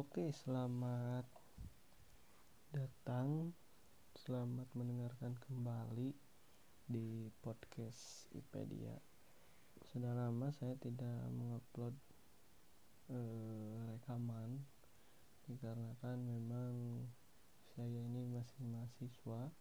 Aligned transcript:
Oke, 0.00 0.32
selamat 0.32 1.28
datang. 2.72 3.52
Selamat 4.16 4.64
mendengarkan 4.72 5.36
kembali 5.44 6.16
di 6.88 7.28
podcast 7.44 8.24
Ipedia. 8.32 8.96
Sudah 9.92 10.16
lama 10.16 10.48
saya 10.56 10.72
tidak 10.80 11.20
mengupload 11.36 11.92
eh, 13.12 13.76
rekaman 13.92 14.64
dikarenakan 15.44 16.16
memang 16.24 17.04
saya 17.76 18.00
ini 18.00 18.24
masih 18.32 18.64
mahasiswa 18.72 19.52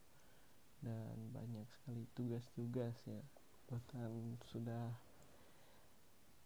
dan 0.80 1.16
banyak 1.36 1.68
sekali 1.68 2.08
tugas-tugas 2.16 2.96
ya. 3.04 3.20
Bahkan 3.68 4.40
sudah 4.48 5.04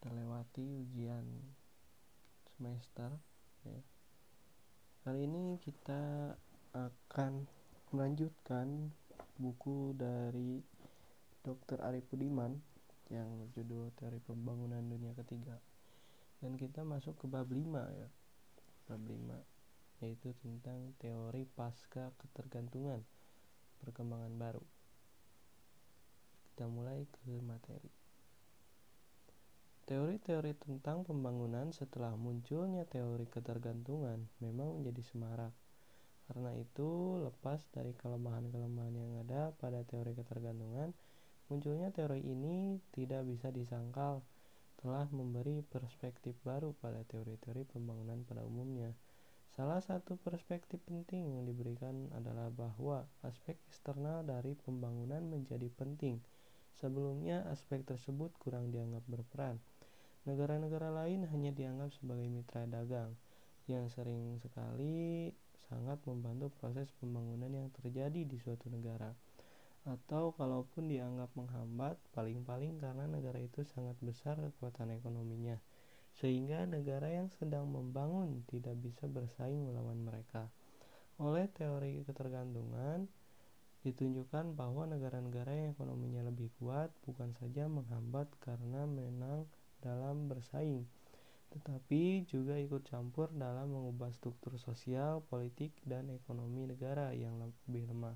terlewati 0.01 0.81
ujian 0.81 1.45
semester 2.57 3.32
Kali 5.03 5.27
ini 5.27 5.59
kita 5.59 6.31
akan 6.71 7.43
melanjutkan 7.91 8.87
buku 9.35 9.91
dari 9.99 10.63
Dr. 11.43 11.83
Arif 11.83 12.07
Budiman 12.07 12.55
yang 13.11 13.27
berjudul 13.35 13.91
Teori 13.99 14.23
Pembangunan 14.23 14.79
Dunia 14.79 15.11
Ketiga. 15.11 15.59
Dan 16.39 16.55
kita 16.55 16.87
masuk 16.87 17.19
ke 17.19 17.27
bab 17.27 17.51
5 17.51 17.59
ya. 17.99 18.07
Bab 18.87 19.03
5 19.03 19.53
yaitu 20.03 20.35
tentang 20.43 20.91
teori 20.99 21.47
pasca 21.47 22.11
ketergantungan 22.19 22.99
perkembangan 23.83 24.35
baru. 24.35 24.63
Kita 26.51 26.67
mulai 26.67 27.07
ke 27.07 27.39
materi. 27.39 28.02
Teori-teori 29.83 30.55
tentang 30.55 31.03
pembangunan 31.03 31.75
setelah 31.75 32.15
munculnya 32.15 32.87
teori 32.87 33.27
ketergantungan 33.27 34.31
memang 34.39 34.79
menjadi 34.79 35.03
semarak. 35.03 35.51
Karena 36.23 36.55
itu, 36.55 37.19
lepas 37.19 37.59
dari 37.75 37.91
kelemahan-kelemahan 37.91 38.95
yang 38.95 39.13
ada 39.27 39.51
pada 39.59 39.83
teori 39.83 40.15
ketergantungan, 40.15 40.95
munculnya 41.51 41.91
teori 41.91 42.23
ini 42.23 42.79
tidak 42.95 43.27
bisa 43.27 43.51
disangkal 43.51 44.23
telah 44.79 45.03
memberi 45.11 45.59
perspektif 45.67 46.39
baru 46.47 46.71
pada 46.79 47.03
teori-teori 47.03 47.67
pembangunan 47.67 48.23
pada 48.23 48.47
umumnya. 48.47 48.95
Salah 49.51 49.83
satu 49.83 50.15
perspektif 50.15 50.79
penting 50.87 51.35
yang 51.35 51.43
diberikan 51.43 52.07
adalah 52.15 52.47
bahwa 52.47 53.03
aspek 53.19 53.59
eksternal 53.67 54.23
dari 54.23 54.55
pembangunan 54.55 55.27
menjadi 55.27 55.67
penting. 55.75 56.23
Sebelumnya, 56.79 57.43
aspek 57.51 57.83
tersebut 57.83 58.31
kurang 58.39 58.71
dianggap 58.71 59.03
berperan. 59.11 59.59
Negara-negara 60.23 60.87
lain 60.87 61.27
hanya 61.27 61.51
dianggap 61.51 61.91
sebagai 61.99 62.31
mitra 62.31 62.63
dagang 62.63 63.11
yang 63.67 63.91
sering 63.91 64.39
sekali 64.39 65.31
sangat 65.67 65.99
membantu 66.07 66.51
proses 66.59 66.91
pembangunan 66.99 67.51
yang 67.51 67.67
terjadi 67.75 68.23
di 68.23 68.37
suatu 68.39 68.71
negara. 68.71 69.11
Atau 69.83 70.31
kalaupun 70.39 70.87
dianggap 70.87 71.27
menghambat, 71.35 71.99
paling-paling 72.15 72.79
karena 72.79 73.03
negara 73.03 73.35
itu 73.35 73.67
sangat 73.67 73.99
besar 73.99 74.39
kekuatan 74.39 74.95
ekonominya, 74.95 75.59
sehingga 76.15 76.63
negara 76.63 77.11
yang 77.11 77.27
sedang 77.27 77.67
membangun 77.67 78.47
tidak 78.47 78.79
bisa 78.79 79.11
bersaing 79.11 79.67
melawan 79.67 79.99
mereka. 79.99 80.47
Oleh 81.19 81.51
teori 81.51 82.07
ketergantungan, 82.07 83.11
ditunjukkan 83.83 84.55
bahwa 84.55 84.87
negara-negara 84.87 85.51
yang 85.51 85.75
ekonominya 85.75 86.31
lebih 86.31 86.47
kuat 86.63 86.95
bukan 87.03 87.35
saja 87.35 87.67
menghambat 87.67 88.31
karena 88.39 88.87
menang 88.87 89.51
dalam 89.83 90.31
bersaing, 90.31 90.87
tetapi 91.51 92.23
juga 92.25 92.55
ikut 92.55 92.87
campur 92.87 93.27
dalam 93.35 93.67
mengubah 93.69 94.09
struktur 94.15 94.55
sosial, 94.55 95.19
politik, 95.27 95.75
dan 95.83 96.07
ekonomi 96.09 96.63
negara 96.63 97.11
yang 97.11 97.43
lebih 97.43 97.91
lemah. 97.91 98.15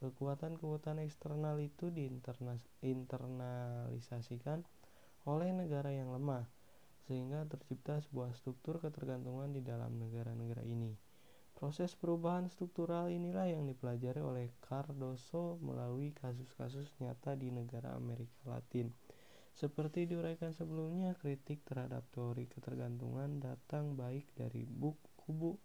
Kekuatan-kekuatan 0.00 1.04
eksternal 1.04 1.60
itu 1.60 1.92
diinternalisasikan 1.92 4.64
oleh 5.28 5.52
negara 5.52 5.92
yang 5.92 6.08
lemah, 6.10 6.48
sehingga 7.04 7.44
tercipta 7.46 8.00
sebuah 8.00 8.32
struktur 8.34 8.80
ketergantungan 8.80 9.52
di 9.52 9.60
dalam 9.60 10.00
negara-negara 10.00 10.64
ini. 10.64 10.96
Proses 11.58 11.98
perubahan 11.98 12.46
struktural 12.46 13.10
inilah 13.10 13.50
yang 13.50 13.66
dipelajari 13.66 14.22
oleh 14.22 14.46
Cardoso 14.62 15.58
melalui 15.58 16.14
kasus-kasus 16.14 16.86
nyata 17.02 17.34
di 17.34 17.50
negara 17.50 17.98
Amerika 17.98 18.30
Latin. 18.46 18.94
Seperti 19.58 20.06
diuraikan 20.06 20.54
sebelumnya, 20.54 21.18
kritik 21.18 21.66
terhadap 21.66 22.06
teori 22.14 22.46
ketergantungan 22.46 23.42
datang 23.42 23.98
baik 23.98 24.30
dari 24.38 24.62
kubu 25.18 25.58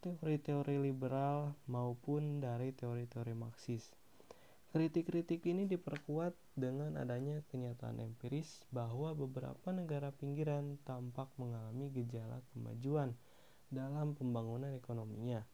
teori-teori 0.00 0.80
liberal 0.80 1.52
maupun 1.68 2.40
dari 2.40 2.72
teori-teori 2.72 3.36
Marxis. 3.36 3.92
Kritik-kritik 4.72 5.44
ini 5.44 5.68
diperkuat 5.68 6.32
dengan 6.56 6.96
adanya 6.96 7.44
kenyataan 7.52 8.00
empiris 8.00 8.64
bahwa 8.72 9.12
beberapa 9.12 9.68
negara 9.68 10.16
pinggiran 10.16 10.80
tampak 10.88 11.28
mengalami 11.36 11.92
gejala 11.92 12.40
kemajuan 12.56 13.12
dalam 13.68 14.16
pembangunan 14.16 14.72
ekonominya. 14.72 15.44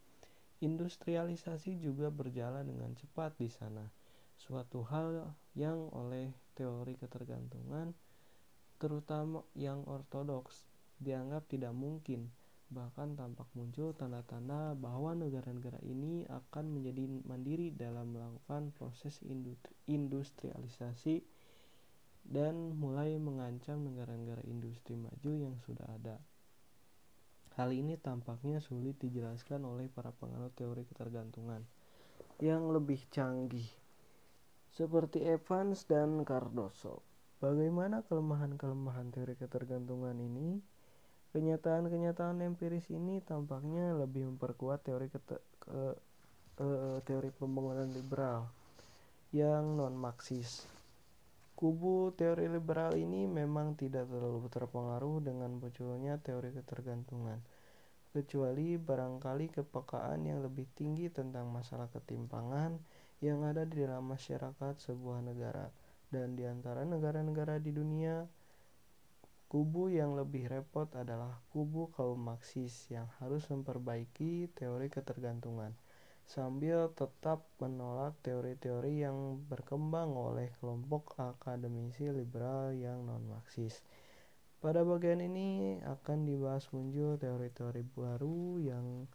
Industrialisasi 0.62 1.82
juga 1.82 2.14
berjalan 2.14 2.62
dengan 2.70 2.94
cepat 2.94 3.34
di 3.42 3.50
sana 3.50 3.90
suatu 4.38 4.86
hal 4.86 5.34
yang 5.58 5.90
oleh 5.90 6.30
teori 6.56 6.96
ketergantungan 6.96 7.92
terutama 8.80 9.44
yang 9.52 9.84
ortodoks 9.84 10.64
dianggap 10.96 11.44
tidak 11.52 11.76
mungkin 11.76 12.32
bahkan 12.66 13.14
tampak 13.14 13.46
muncul 13.54 13.94
tanda-tanda 13.94 14.74
bahwa 14.74 15.14
negara-negara 15.14 15.78
ini 15.86 16.26
akan 16.26 16.66
menjadi 16.74 17.06
mandiri 17.22 17.70
dalam 17.70 18.10
melakukan 18.10 18.74
proses 18.74 19.22
industrialisasi 19.86 21.22
dan 22.26 22.74
mulai 22.74 23.14
mengancam 23.22 23.86
negara-negara 23.86 24.42
industri 24.50 24.98
maju 24.98 25.30
yang 25.30 25.54
sudah 25.62 25.86
ada. 25.94 26.18
Hal 27.54 27.70
ini 27.70 27.94
tampaknya 27.96 28.58
sulit 28.58 28.98
dijelaskan 28.98 29.62
oleh 29.62 29.86
para 29.86 30.10
penganut 30.10 30.50
teori 30.58 30.82
ketergantungan 30.90 31.62
yang 32.42 32.68
lebih 32.68 33.00
canggih 33.14 33.70
seperti 34.76 35.24
Evans 35.24 35.88
dan 35.88 36.20
Cardoso. 36.28 37.00
Bagaimana 37.40 38.04
kelemahan-kelemahan 38.04 39.08
teori 39.08 39.32
ketergantungan 39.40 40.20
ini? 40.20 40.60
Kenyataan-kenyataan 41.32 42.44
empiris 42.44 42.92
ini 42.92 43.24
tampaknya 43.24 43.96
lebih 43.96 44.36
memperkuat 44.36 44.84
teori 44.84 45.08
kete, 45.08 45.40
ke, 45.60 45.96
uh, 46.60 47.00
teori 47.04 47.32
pembangunan 47.32 47.88
liberal 47.88 48.52
yang 49.32 49.80
non-Marxis. 49.80 50.68
Kubu 51.56 52.12
teori 52.12 52.44
liberal 52.44 53.00
ini 53.00 53.24
memang 53.24 53.80
tidak 53.80 54.12
terlalu 54.12 54.44
terpengaruh 54.52 55.24
dengan 55.24 55.56
munculnya 55.56 56.20
teori 56.20 56.52
ketergantungan, 56.52 57.40
kecuali 58.12 58.76
barangkali 58.76 59.56
kepekaan 59.56 60.28
yang 60.28 60.44
lebih 60.44 60.68
tinggi 60.76 61.08
tentang 61.08 61.48
masalah 61.48 61.88
ketimpangan 61.88 62.76
yang 63.24 63.44
ada 63.44 63.64
di 63.64 63.80
dalam 63.80 64.04
masyarakat 64.04 64.74
sebuah 64.76 65.24
negara 65.24 65.72
dan 66.12 66.36
di 66.36 66.44
antara 66.44 66.84
negara-negara 66.84 67.58
di 67.58 67.72
dunia 67.72 68.28
kubu 69.46 69.88
yang 69.88 70.18
lebih 70.18 70.50
repot 70.50 70.90
adalah 70.98 71.38
kubu 71.54 71.88
kaum 71.94 72.18
Marxis 72.18 72.90
yang 72.90 73.06
harus 73.22 73.46
memperbaiki 73.46 74.50
teori 74.52 74.90
ketergantungan 74.90 75.72
sambil 76.26 76.90
tetap 76.98 77.46
menolak 77.62 78.18
teori-teori 78.26 79.06
yang 79.06 79.38
berkembang 79.46 80.10
oleh 80.18 80.50
kelompok 80.58 81.14
akademisi 81.22 82.10
liberal 82.10 82.74
yang 82.74 83.06
non-Marxis. 83.06 83.78
Pada 84.58 84.82
bagian 84.82 85.22
ini 85.22 85.78
akan 85.86 86.26
dibahas 86.26 86.66
muncul 86.74 87.14
teori-teori 87.14 87.86
baru 87.94 88.58
yang 88.58 89.06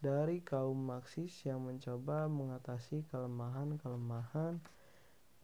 dari 0.00 0.44
kaum 0.44 0.76
Marxis 0.76 1.32
yang 1.48 1.64
mencoba 1.64 2.28
mengatasi 2.28 3.08
kelemahan-kelemahan 3.08 4.60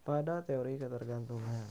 pada 0.05 0.45
teori 0.45 0.77
ketergantungan. 0.77 1.69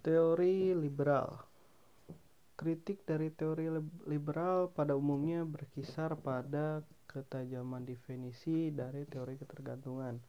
Teori 0.00 0.72
liberal 0.72 1.50
Kritik 2.60 3.08
dari 3.08 3.32
teori 3.32 3.72
liberal 4.04 4.68
pada 4.68 4.92
umumnya 4.92 5.48
berkisar 5.48 6.12
pada 6.20 6.84
ketajaman 7.08 7.88
definisi 7.88 8.68
dari 8.68 9.08
teori 9.08 9.40
ketergantungan 9.40 10.20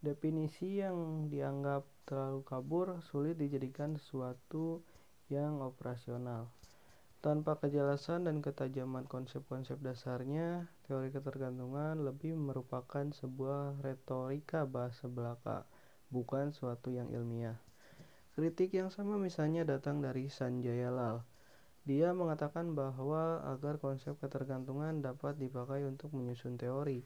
Definisi 0.00 0.80
yang 0.80 1.28
dianggap 1.28 1.84
terlalu 2.08 2.40
kabur 2.48 3.04
sulit 3.04 3.36
dijadikan 3.36 4.00
sesuatu 4.00 4.80
yang 5.28 5.60
operasional. 5.60 6.48
Tanpa 7.20 7.60
kejelasan 7.60 8.24
dan 8.24 8.40
ketajaman 8.40 9.04
konsep-konsep 9.04 9.76
dasarnya, 9.84 10.72
teori 10.88 11.12
ketergantungan 11.12 12.00
lebih 12.00 12.32
merupakan 12.32 13.12
sebuah 13.12 13.84
retorika 13.84 14.64
bahasa 14.64 15.04
belaka, 15.04 15.68
bukan 16.08 16.56
suatu 16.56 16.88
yang 16.88 17.12
ilmiah. 17.12 17.60
Kritik 18.32 18.72
yang 18.72 18.88
sama 18.88 19.20
misalnya 19.20 19.68
datang 19.68 20.00
dari 20.00 20.32
Sanjaya 20.32 20.88
Lal. 20.88 21.28
Dia 21.84 22.16
mengatakan 22.16 22.72
bahwa 22.72 23.44
agar 23.52 23.76
konsep 23.76 24.16
ketergantungan 24.16 25.04
dapat 25.04 25.36
dipakai 25.36 25.84
untuk 25.84 26.16
menyusun 26.16 26.56
teori, 26.56 27.04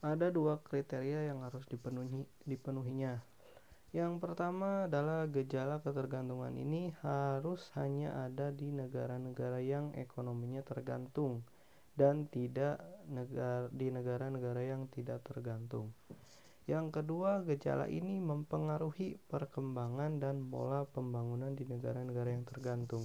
ada 0.00 0.32
dua 0.32 0.60
kriteria 0.64 1.28
yang 1.28 1.44
harus 1.44 1.68
dipenuhi, 1.68 2.24
dipenuhinya. 2.48 3.20
Yang 3.90 4.22
pertama 4.22 4.86
adalah 4.86 5.26
gejala 5.26 5.82
ketergantungan 5.82 6.54
ini 6.54 6.94
harus 7.02 7.68
hanya 7.74 8.14
ada 8.24 8.54
di 8.54 8.70
negara-negara 8.70 9.58
yang 9.60 9.90
ekonominya 9.98 10.62
tergantung 10.62 11.42
dan 11.98 12.30
tidak 12.30 12.78
negara, 13.10 13.66
di 13.74 13.90
negara-negara 13.90 14.62
yang 14.62 14.86
tidak 14.94 15.26
tergantung. 15.26 15.90
Yang 16.70 17.02
kedua, 17.02 17.42
gejala 17.42 17.90
ini 17.90 18.22
mempengaruhi 18.22 19.18
perkembangan 19.26 20.22
dan 20.22 20.46
pola 20.46 20.86
pembangunan 20.86 21.50
di 21.58 21.66
negara-negara 21.66 22.30
yang 22.30 22.46
tergantung. 22.46 23.02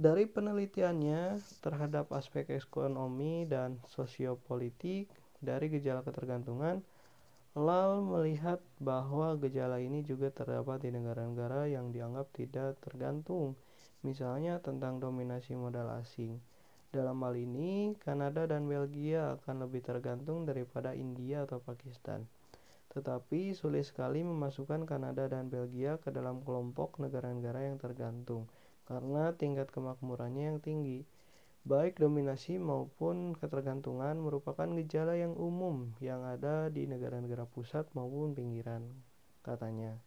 Dari 0.00 0.24
penelitiannya 0.24 1.36
terhadap 1.60 2.08
aspek 2.16 2.48
ekonomi 2.56 3.44
dan 3.44 3.76
sosiopolitik 3.92 5.12
dari 5.40 5.72
gejala 5.72 6.04
ketergantungan, 6.04 6.84
Lal 7.58 7.98
melihat 8.06 8.62
bahwa 8.78 9.34
gejala 9.34 9.82
ini 9.82 10.06
juga 10.06 10.30
terdapat 10.30 10.86
di 10.86 10.94
negara-negara 10.94 11.66
yang 11.66 11.90
dianggap 11.90 12.30
tidak 12.30 12.78
tergantung, 12.78 13.58
misalnya 14.06 14.62
tentang 14.62 15.02
dominasi 15.02 15.58
modal 15.58 15.98
asing. 15.98 16.38
Dalam 16.94 17.18
hal 17.26 17.34
ini, 17.34 17.98
Kanada 17.98 18.46
dan 18.46 18.70
Belgia 18.70 19.34
akan 19.34 19.66
lebih 19.66 19.82
tergantung 19.82 20.46
daripada 20.46 20.94
India 20.94 21.42
atau 21.42 21.58
Pakistan. 21.58 22.22
Tetapi 22.90 23.50
sulit 23.50 23.86
sekali 23.86 24.22
memasukkan 24.22 24.86
Kanada 24.86 25.26
dan 25.26 25.50
Belgia 25.50 25.98
ke 25.98 26.14
dalam 26.14 26.42
kelompok 26.46 27.02
negara-negara 27.02 27.66
yang 27.66 27.78
tergantung 27.82 28.46
karena 28.90 29.30
tingkat 29.38 29.70
kemakmurannya 29.70 30.54
yang 30.54 30.58
tinggi. 30.58 31.06
Baik 31.60 32.00
dominasi 32.00 32.56
maupun 32.56 33.36
ketergantungan 33.36 34.16
merupakan 34.16 34.64
gejala 34.80 35.12
yang 35.12 35.36
umum 35.36 35.92
yang 36.00 36.24
ada 36.24 36.72
di 36.72 36.88
negara-negara 36.88 37.44
pusat 37.44 37.84
maupun 37.92 38.32
pinggiran, 38.32 38.88
katanya. 39.44 40.00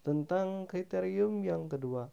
Tentang 0.00 0.64
kriterium 0.64 1.44
yang 1.44 1.68
kedua, 1.68 2.08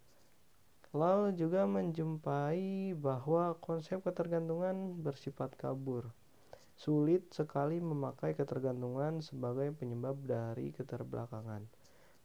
Lal 0.92 1.38
juga 1.38 1.64
menjumpai 1.70 2.98
bahwa 2.98 3.56
konsep 3.64 4.02
ketergantungan 4.02 4.98
bersifat 5.06 5.56
kabur. 5.56 6.10
Sulit 6.76 7.30
sekali 7.30 7.78
memakai 7.78 8.36
ketergantungan 8.36 9.24
sebagai 9.24 9.72
penyebab 9.72 10.20
dari 10.26 10.76
keterbelakangan. 10.76 11.64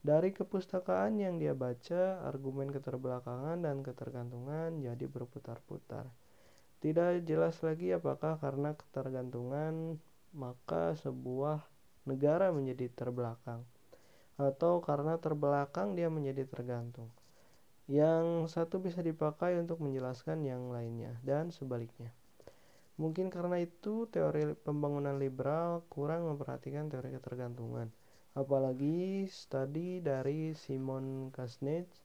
Dari 0.03 0.33
kepustakaan 0.33 1.21
yang 1.21 1.37
dia 1.37 1.53
baca, 1.53 2.25
argumen 2.25 2.73
keterbelakangan 2.73 3.63
dan 3.63 3.85
ketergantungan 3.85 4.81
jadi 4.81 5.07
berputar-putar. 5.13 6.24
Tidak 6.85 7.25
jelas 7.25 7.57
lagi 7.65 7.97
apakah 7.97 8.37
karena 8.37 8.77
ketergantungan 8.77 9.97
maka 10.37 10.93
sebuah 11.01 11.65
negara 12.05 12.53
menjadi 12.53 12.93
terbelakang 12.93 13.65
atau 14.37 14.85
karena 14.85 15.17
terbelakang 15.17 15.97
dia 15.97 16.13
menjadi 16.13 16.45
tergantung. 16.45 17.09
Yang 17.89 18.53
satu 18.53 18.85
bisa 18.85 19.01
dipakai 19.01 19.57
untuk 19.57 19.81
menjelaskan 19.81 20.45
yang 20.45 20.69
lainnya 20.69 21.17
dan 21.25 21.49
sebaliknya. 21.49 22.13
Mungkin 23.01 23.33
karena 23.33 23.65
itu 23.65 24.05
teori 24.13 24.53
pembangunan 24.53 25.17
liberal 25.17 25.89
kurang 25.89 26.29
memperhatikan 26.29 26.93
teori 26.93 27.17
ketergantungan. 27.17 27.89
Apalagi 28.37 29.25
studi 29.33 30.05
dari 30.05 30.53
Simon 30.53 31.33
Kasnetz 31.33 32.04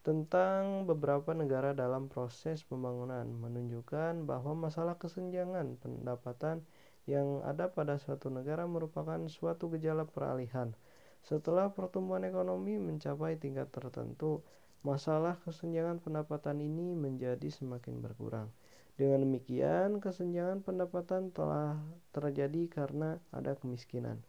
tentang 0.00 0.88
beberapa 0.88 1.36
negara 1.36 1.76
dalam 1.76 2.08
proses 2.08 2.64
pembangunan 2.64 3.28
menunjukkan 3.28 4.24
bahwa 4.24 4.56
masalah 4.56 4.96
kesenjangan 4.96 5.76
pendapatan 5.76 6.64
yang 7.04 7.44
ada 7.44 7.68
pada 7.68 8.00
suatu 8.00 8.32
negara 8.32 8.64
merupakan 8.64 9.20
suatu 9.28 9.68
gejala 9.76 10.08
peralihan. 10.08 10.72
Setelah 11.20 11.68
pertumbuhan 11.76 12.24
ekonomi 12.24 12.80
mencapai 12.80 13.36
tingkat 13.36 13.68
tertentu, 13.68 14.40
masalah 14.80 15.36
kesenjangan 15.44 16.00
pendapatan 16.00 16.64
ini 16.64 16.96
menjadi 16.96 17.52
semakin 17.52 18.00
berkurang. 18.00 18.48
Dengan 18.96 19.28
demikian, 19.28 20.00
kesenjangan 20.00 20.64
pendapatan 20.64 21.28
telah 21.32 21.76
terjadi 22.16 22.68
karena 22.72 23.20
ada 23.32 23.56
kemiskinan. 23.56 24.20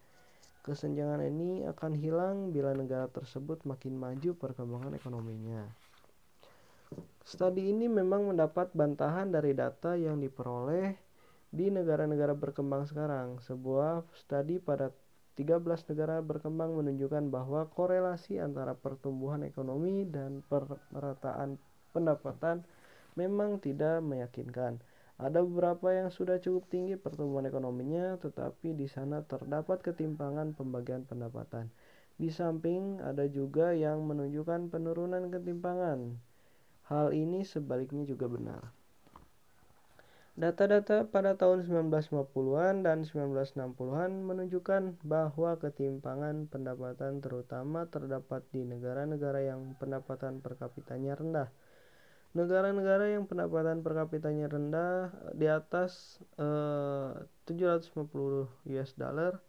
Kesenjangan 0.62 1.26
ini 1.26 1.66
akan 1.66 1.98
hilang 1.98 2.54
bila 2.54 2.78
negara 2.78 3.10
tersebut 3.10 3.66
makin 3.66 3.98
maju 3.98 4.38
perkembangan 4.38 4.94
ekonominya. 4.94 5.66
Studi 7.26 7.74
ini 7.74 7.90
memang 7.90 8.30
mendapat 8.30 8.70
bantahan 8.78 9.34
dari 9.34 9.58
data 9.58 9.98
yang 9.98 10.22
diperoleh 10.22 10.94
di 11.50 11.74
negara-negara 11.74 12.38
berkembang 12.38 12.86
sekarang. 12.86 13.42
Sebuah 13.42 14.06
studi 14.14 14.62
pada 14.62 14.94
13 15.34 15.66
negara 15.66 16.22
berkembang 16.22 16.78
menunjukkan 16.78 17.34
bahwa 17.34 17.66
korelasi 17.72 18.38
antara 18.38 18.78
pertumbuhan 18.78 19.42
ekonomi 19.42 20.06
dan 20.06 20.46
pemerataan 20.46 21.58
pendapatan 21.90 22.62
memang 23.18 23.58
tidak 23.58 24.04
meyakinkan. 24.06 24.78
Ada 25.22 25.46
beberapa 25.46 25.94
yang 25.94 26.10
sudah 26.10 26.42
cukup 26.42 26.66
tinggi 26.74 26.98
pertumbuhan 26.98 27.46
ekonominya, 27.46 28.18
tetapi 28.18 28.74
di 28.74 28.90
sana 28.90 29.22
terdapat 29.22 29.86
ketimpangan 29.86 30.58
pembagian 30.58 31.06
pendapatan. 31.06 31.70
Di 32.18 32.34
samping 32.34 32.98
ada 33.06 33.30
juga 33.30 33.70
yang 33.78 34.02
menunjukkan 34.02 34.74
penurunan 34.74 35.30
ketimpangan. 35.30 36.18
Hal 36.90 37.14
ini 37.14 37.46
sebaliknya 37.46 38.02
juga 38.10 38.26
benar. 38.34 38.74
Data-data 40.34 41.06
pada 41.06 41.38
tahun 41.38 41.70
1950-an 41.70 42.82
dan 42.82 43.06
1960-an 43.06 44.26
menunjukkan 44.26 45.06
bahwa 45.06 45.54
ketimpangan 45.62 46.50
pendapatan 46.50 47.22
terutama 47.22 47.86
terdapat 47.86 48.42
di 48.50 48.66
negara-negara 48.66 49.46
yang 49.46 49.78
pendapatan 49.78 50.42
per 50.42 50.58
kapitanya 50.58 51.14
rendah 51.14 51.54
negara-negara 52.32 53.12
yang 53.12 53.28
pendapatan 53.28 53.84
per 53.84 53.92
kapitanya 53.92 54.48
rendah 54.48 55.12
di 55.36 55.52
atas 55.52 56.24
eh, 56.40 57.12
750 57.44 58.72
US 58.72 58.92
dollar 58.96 59.44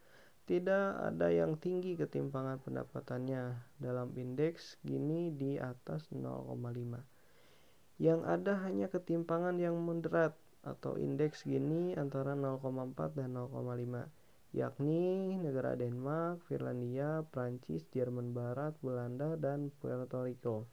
tidak 0.51 0.99
ada 0.99 1.31
yang 1.31 1.55
tinggi 1.55 1.95
ketimpangan 1.95 2.59
pendapatannya 2.59 3.55
dalam 3.79 4.11
indeks 4.19 4.83
Gini 4.83 5.31
di 5.31 5.55
atas 5.63 6.11
0,5 6.11 8.03
yang 8.03 8.27
ada 8.27 8.59
hanya 8.67 8.91
ketimpangan 8.91 9.63
yang 9.63 9.79
moderat 9.79 10.35
atau 10.67 10.99
indeks 10.99 11.47
Gini 11.47 11.95
antara 11.95 12.35
0,4 12.35 13.15
dan 13.15 13.39
0,5 13.39 14.11
yakni 14.53 15.41
negara 15.41 15.73
Denmark, 15.73 16.45
Finlandia, 16.45 17.25
Prancis, 17.33 17.89
Jerman 17.89 18.37
Barat, 18.37 18.77
Belanda, 18.85 19.33
dan 19.41 19.73
Puerto 19.81 20.29
Rico. 20.29 20.69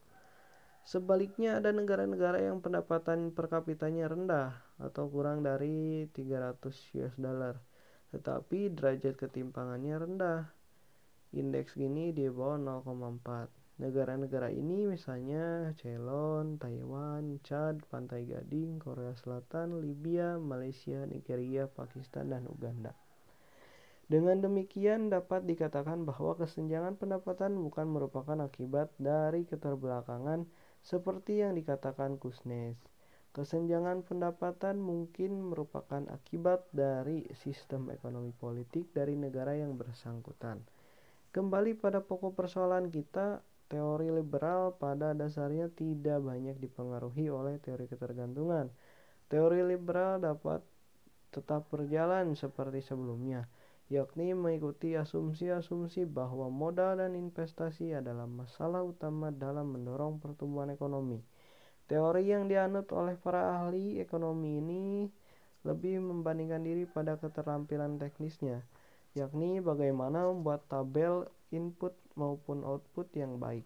Sebaliknya 0.88 1.60
ada 1.60 1.70
negara-negara 1.70 2.40
yang 2.44 2.64
pendapatan 2.64 3.36
per 3.36 3.52
kapitanya 3.52 4.10
rendah 4.10 4.58
atau 4.80 5.06
kurang 5.12 5.44
dari 5.46 6.08
300 6.12 6.60
US 6.98 7.16
dollar, 7.20 7.60
tetapi 8.16 8.74
derajat 8.74 9.16
ketimpangannya 9.20 9.96
rendah. 10.00 10.42
Indeks 11.36 11.78
gini 11.78 12.10
di 12.10 12.26
bawah 12.26 12.58
0,4. 12.58 13.54
Negara-negara 13.80 14.52
ini 14.52 14.92
misalnya 14.92 15.72
Ceylon, 15.80 16.60
Taiwan, 16.60 17.40
Chad, 17.48 17.80
Pantai 17.88 18.28
Gading, 18.28 18.76
Korea 18.76 19.16
Selatan, 19.16 19.80
Libya, 19.80 20.36
Malaysia, 20.36 21.08
Nigeria, 21.08 21.64
Pakistan, 21.64 22.28
dan 22.28 22.44
Uganda. 22.50 22.92
Dengan 24.10 24.42
demikian 24.42 25.14
dapat 25.14 25.46
dikatakan 25.46 26.02
bahwa 26.02 26.34
kesenjangan 26.34 26.98
pendapatan 26.98 27.56
bukan 27.62 27.88
merupakan 27.88 28.42
akibat 28.42 28.90
dari 28.98 29.46
keterbelakangan 29.46 30.50
seperti 30.84 31.44
yang 31.44 31.56
dikatakan 31.56 32.16
Kusnes, 32.18 32.80
kesenjangan 33.36 34.02
pendapatan 34.02 34.82
mungkin 34.82 35.52
merupakan 35.54 36.02
akibat 36.10 36.66
dari 36.74 37.30
sistem 37.38 37.94
ekonomi 37.94 38.34
politik 38.34 38.90
dari 38.96 39.14
negara 39.14 39.54
yang 39.54 39.78
bersangkutan. 39.78 40.64
Kembali 41.30 41.78
pada 41.78 42.02
pokok 42.02 42.34
persoalan 42.34 42.90
kita, 42.90 43.46
teori 43.70 44.10
liberal 44.10 44.74
pada 44.82 45.14
dasarnya 45.14 45.70
tidak 45.70 46.26
banyak 46.26 46.58
dipengaruhi 46.58 47.30
oleh 47.30 47.62
teori 47.62 47.86
ketergantungan. 47.86 48.74
Teori 49.30 49.62
liberal 49.62 50.18
dapat 50.18 50.66
tetap 51.30 51.70
berjalan 51.70 52.34
seperti 52.34 52.82
sebelumnya 52.82 53.46
yakni 53.90 54.38
mengikuti 54.38 54.94
asumsi-asumsi 54.94 56.06
bahwa 56.06 56.46
modal 56.54 57.02
dan 57.02 57.18
investasi 57.18 57.98
adalah 57.98 58.30
masalah 58.30 58.86
utama 58.86 59.34
dalam 59.34 59.74
mendorong 59.74 60.22
pertumbuhan 60.22 60.70
ekonomi. 60.70 61.26
Teori 61.90 62.30
yang 62.30 62.46
dianut 62.46 62.86
oleh 62.94 63.18
para 63.18 63.66
ahli 63.66 63.98
ekonomi 63.98 64.62
ini 64.62 65.10
lebih 65.66 65.98
membandingkan 66.00 66.62
diri 66.62 66.86
pada 66.86 67.18
keterampilan 67.18 67.98
teknisnya, 67.98 68.62
yakni 69.18 69.58
bagaimana 69.58 70.30
membuat 70.30 70.70
tabel 70.70 71.26
input 71.50 71.98
maupun 72.14 72.62
output 72.62 73.10
yang 73.18 73.42
baik. 73.42 73.66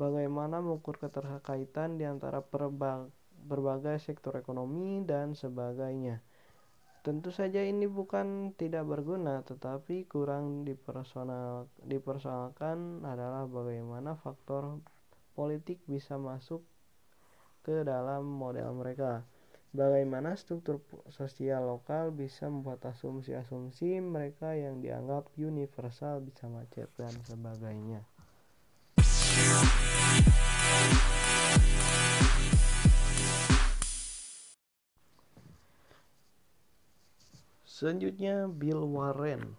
bagaimana 0.00 0.64
mengukur 0.64 0.96
keterkaitan 0.96 1.98
di 2.00 2.08
antara 2.08 2.40
berbagai 2.40 4.00
sektor 4.00 4.32
ekonomi, 4.38 5.04
dan 5.04 5.36
sebagainya. 5.36 6.24
Tentu 7.00 7.32
saja 7.32 7.64
ini 7.64 7.88
bukan 7.88 8.52
tidak 8.60 8.84
berguna, 8.84 9.40
tetapi 9.40 10.04
kurang 10.04 10.68
dipersonal, 10.68 11.72
dipersoalkan 11.80 13.00
adalah 13.08 13.48
bagaimana 13.48 14.20
faktor 14.20 14.84
politik 15.32 15.80
bisa 15.88 16.20
masuk 16.20 16.60
ke 17.64 17.88
dalam 17.88 18.28
model 18.28 18.76
mereka. 18.76 19.24
Bagaimana 19.72 20.36
struktur 20.36 20.84
sosial 21.08 21.72
lokal 21.72 22.12
bisa 22.12 22.52
membuat 22.52 22.84
asumsi-asumsi 22.84 23.96
mereka 24.04 24.52
yang 24.52 24.84
dianggap 24.84 25.32
universal 25.40 26.20
bisa 26.20 26.52
macet 26.52 26.92
dan 27.00 27.16
sebagainya. 27.24 28.04
Selanjutnya 37.80 38.44
Bill 38.44 38.84
Warren. 38.84 39.56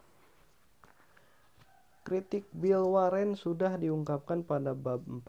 Kritik 2.06 2.46
Bill 2.54 2.86
Warren 2.86 3.34
sudah 3.34 3.82
diungkapkan 3.82 4.46
pada 4.46 4.78
bab 4.78 5.02
4 5.10 5.26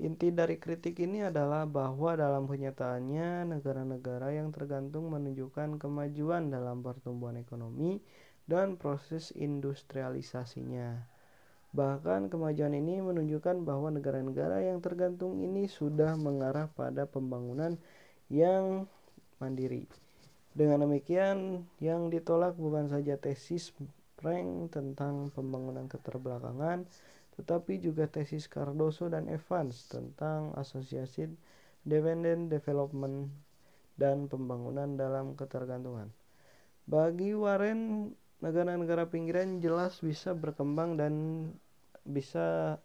Inti 0.00 0.32
dari 0.32 0.56
kritik 0.56 0.96
ini 0.96 1.28
adalah 1.28 1.68
bahwa 1.68 2.16
dalam 2.16 2.48
kenyataannya 2.48 3.52
negara-negara 3.52 4.32
yang 4.32 4.48
tergantung 4.48 5.12
menunjukkan 5.12 5.76
kemajuan 5.76 6.48
dalam 6.48 6.80
pertumbuhan 6.80 7.36
ekonomi 7.36 8.00
dan 8.48 8.80
proses 8.80 9.28
industrialisasinya. 9.36 11.04
Bahkan 11.76 12.32
kemajuan 12.32 12.80
ini 12.80 13.04
menunjukkan 13.04 13.60
bahwa 13.60 13.92
negara-negara 13.92 14.64
yang 14.72 14.80
tergantung 14.80 15.36
ini 15.36 15.68
sudah 15.68 16.16
mengarah 16.16 16.72
pada 16.72 17.04
pembangunan 17.04 17.76
yang 18.32 18.88
mandiri. 19.36 19.84
Dengan 20.50 20.82
demikian, 20.82 21.62
yang 21.78 22.10
ditolak 22.10 22.58
bukan 22.58 22.90
saja 22.90 23.14
tesis 23.14 23.70
Frank 24.18 24.74
tentang 24.74 25.30
pembangunan 25.30 25.86
keterbelakangan, 25.86 26.84
tetapi 27.38 27.78
juga 27.80 28.10
tesis 28.10 28.50
Cardoso 28.50 29.06
dan 29.06 29.30
Evans 29.30 29.86
tentang 29.88 30.52
asosiasi 30.58 31.30
dependent 31.86 32.52
development 32.52 33.32
dan 33.96 34.28
pembangunan 34.28 34.98
dalam 34.98 35.38
ketergantungan. 35.38 36.12
Bagi 36.84 37.32
Warren, 37.32 38.12
negara-negara 38.42 39.08
pinggiran 39.08 39.62
jelas 39.62 40.02
bisa 40.02 40.34
berkembang 40.34 40.98
dan 40.98 41.14
bisa 42.02 42.76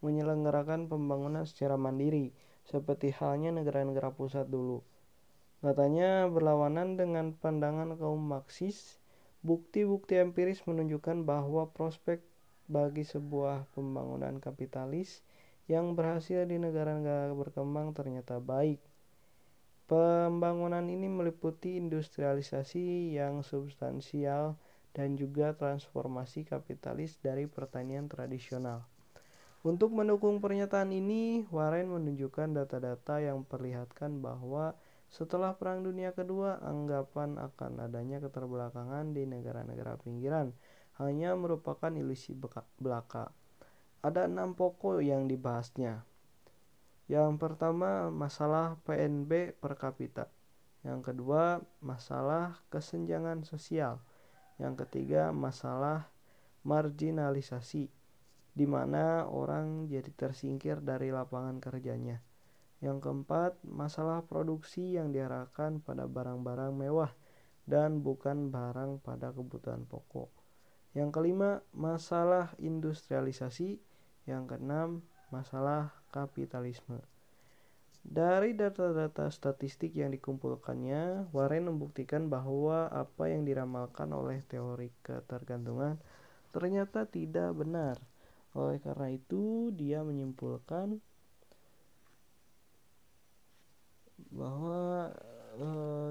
menyelenggarakan 0.00 0.88
pembangunan 0.88 1.44
secara 1.44 1.76
mandiri, 1.76 2.32
seperti 2.64 3.12
halnya 3.12 3.52
negara-negara 3.52 4.10
pusat 4.16 4.48
dulu. 4.48 4.80
Katanya 5.60 6.24
berlawanan 6.24 6.96
dengan 6.96 7.36
pandangan 7.36 7.92
kaum 8.00 8.16
Marxis, 8.16 8.96
bukti-bukti 9.44 10.16
empiris 10.16 10.64
menunjukkan 10.64 11.28
bahwa 11.28 11.68
prospek 11.68 12.24
bagi 12.64 13.04
sebuah 13.04 13.68
pembangunan 13.76 14.40
kapitalis 14.40 15.20
yang 15.68 15.92
berhasil 15.92 16.48
di 16.48 16.56
negara-negara 16.56 17.36
berkembang 17.36 17.92
ternyata 17.92 18.40
baik. 18.40 18.80
Pembangunan 19.84 20.88
ini 20.88 21.12
meliputi 21.12 21.76
industrialisasi 21.76 23.12
yang 23.20 23.44
substansial 23.44 24.56
dan 24.96 25.20
juga 25.20 25.52
transformasi 25.52 26.48
kapitalis 26.48 27.20
dari 27.20 27.44
pertanian 27.44 28.08
tradisional. 28.08 28.88
Untuk 29.60 29.92
mendukung 29.92 30.40
pernyataan 30.40 30.88
ini, 30.88 31.44
Warren 31.52 31.92
menunjukkan 31.92 32.56
data-data 32.56 33.20
yang 33.20 33.44
memperlihatkan 33.44 34.24
bahwa 34.24 34.72
setelah 35.10 35.58
Perang 35.58 35.82
Dunia 35.82 36.14
Kedua, 36.14 36.62
anggapan 36.62 37.34
akan 37.34 37.82
adanya 37.82 38.22
keterbelakangan 38.22 39.10
di 39.10 39.26
negara-negara 39.26 39.98
pinggiran 39.98 40.54
hanya 41.02 41.34
merupakan 41.34 41.90
ilusi 41.90 42.38
belaka. 42.78 43.34
Ada 44.06 44.30
enam 44.30 44.54
pokok 44.54 45.02
yang 45.02 45.26
dibahasnya. 45.26 46.06
Yang 47.10 47.42
pertama, 47.42 48.06
masalah 48.14 48.78
PNB 48.86 49.58
per 49.58 49.74
kapita. 49.74 50.30
Yang 50.86 51.10
kedua, 51.10 51.58
masalah 51.82 52.62
kesenjangan 52.70 53.42
sosial. 53.42 53.98
Yang 54.62 54.86
ketiga, 54.86 55.34
masalah 55.34 56.06
marginalisasi, 56.62 57.90
di 58.54 58.66
mana 58.70 59.26
orang 59.26 59.90
jadi 59.90 60.14
tersingkir 60.14 60.78
dari 60.86 61.10
lapangan 61.10 61.58
kerjanya. 61.58 62.22
Yang 62.80 62.98
keempat, 63.04 63.60
masalah 63.60 64.24
produksi 64.24 64.96
yang 64.96 65.12
diarahkan 65.12 65.84
pada 65.84 66.08
barang-barang 66.08 66.72
mewah 66.72 67.12
dan 67.68 68.00
bukan 68.00 68.48
barang 68.48 69.04
pada 69.04 69.36
kebutuhan 69.36 69.84
pokok. 69.84 70.32
Yang 70.96 71.10
kelima, 71.12 71.60
masalah 71.76 72.56
industrialisasi. 72.56 73.78
Yang 74.24 74.42
keenam, 74.56 75.04
masalah 75.28 75.92
kapitalisme. 76.08 77.04
Dari 78.00 78.56
data-data 78.56 79.28
statistik 79.28 79.92
yang 79.92 80.08
dikumpulkannya, 80.16 81.28
Warren 81.36 81.68
membuktikan 81.68 82.32
bahwa 82.32 82.88
apa 82.88 83.28
yang 83.28 83.44
diramalkan 83.44 84.08
oleh 84.16 84.40
teori 84.48 84.88
ketergantungan 85.04 86.00
ternyata 86.48 87.04
tidak 87.04 87.52
benar. 87.52 88.00
Oleh 88.56 88.80
karena 88.80 89.12
itu, 89.12 89.68
dia 89.76 90.00
menyimpulkan 90.00 90.98
bahwa 94.30 95.10
e, 95.58 95.68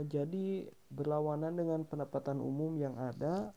jadi 0.08 0.68
berlawanan 0.92 1.56
dengan 1.56 1.82
pendapatan 1.88 2.44
umum 2.44 2.76
yang 2.76 2.96
ada 3.00 3.56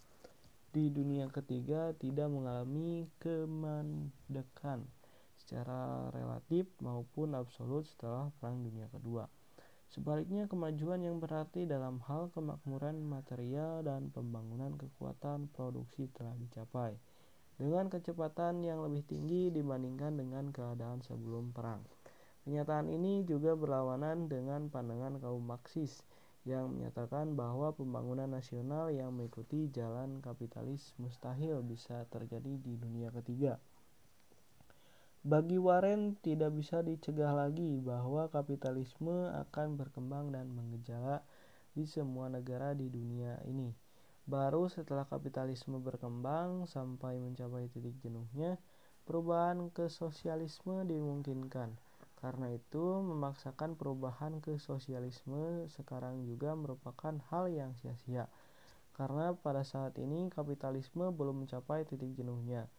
di 0.73 0.89
dunia 0.89 1.29
ketiga 1.29 1.93
tidak 2.01 2.33
mengalami 2.33 3.11
kemandekan 3.21 4.89
secara 5.37 6.09
relatif 6.17 6.65
maupun 6.81 7.37
absolut 7.37 7.85
setelah 7.85 8.33
Perang 8.41 8.65
Dunia 8.65 8.89
Kedua. 8.89 9.29
Sebaliknya, 9.93 10.49
kemajuan 10.49 11.05
yang 11.05 11.21
berarti 11.21 11.69
dalam 11.69 12.01
hal 12.09 12.33
kemakmuran 12.33 13.05
material 13.05 13.85
dan 13.85 14.09
pembangunan 14.09 14.73
kekuatan 14.81 15.53
produksi 15.53 16.09
telah 16.17 16.33
dicapai 16.41 16.97
dengan 17.61 17.93
kecepatan 17.93 18.65
yang 18.65 18.81
lebih 18.81 19.05
tinggi 19.05 19.53
dibandingkan 19.53 20.17
dengan 20.17 20.49
keadaan 20.49 21.05
sebelum 21.05 21.53
perang. 21.53 21.85
Kenyataan 22.43 22.91
ini 22.91 23.23
juga 23.23 23.55
berlawanan 23.55 24.27
dengan 24.27 24.67
pandangan 24.67 25.23
kaum 25.23 25.47
Marxis 25.47 26.03
yang 26.43 26.75
menyatakan 26.75 27.39
bahwa 27.39 27.71
pembangunan 27.71 28.27
nasional 28.27 28.91
yang 28.91 29.15
mengikuti 29.15 29.71
jalan 29.71 30.19
kapitalis 30.19 30.91
mustahil 30.99 31.63
bisa 31.63 32.03
terjadi 32.11 32.59
di 32.59 32.75
dunia 32.75 33.15
ketiga. 33.15 33.63
Bagi 35.23 35.55
Warren 35.55 36.19
tidak 36.19 36.51
bisa 36.59 36.83
dicegah 36.83 37.31
lagi 37.31 37.79
bahwa 37.79 38.27
kapitalisme 38.27 39.31
akan 39.47 39.79
berkembang 39.79 40.35
dan 40.35 40.51
mengejala 40.51 41.23
di 41.79 41.87
semua 41.87 42.27
negara 42.27 42.75
di 42.75 42.91
dunia 42.91 43.39
ini. 43.47 43.71
Baru 44.27 44.67
setelah 44.67 45.07
kapitalisme 45.07 45.79
berkembang 45.79 46.67
sampai 46.67 47.23
mencapai 47.23 47.71
titik 47.71 47.95
jenuhnya, 48.03 48.59
perubahan 49.07 49.71
ke 49.71 49.87
sosialisme 49.87 50.83
dimungkinkan. 50.91 51.71
Karena 52.23 52.55
itu, 52.55 53.03
memaksakan 53.03 53.75
perubahan 53.75 54.39
ke 54.39 54.55
sosialisme 54.63 55.67
sekarang 55.67 56.23
juga 56.23 56.55
merupakan 56.55 57.19
hal 57.35 57.51
yang 57.51 57.75
sia-sia. 57.75 58.31
Karena 58.95 59.35
pada 59.35 59.67
saat 59.67 59.99
ini 59.99 60.31
kapitalisme 60.31 61.11
belum 61.11 61.43
mencapai 61.43 61.83
titik 61.83 62.15
jenuhnya. 62.15 62.71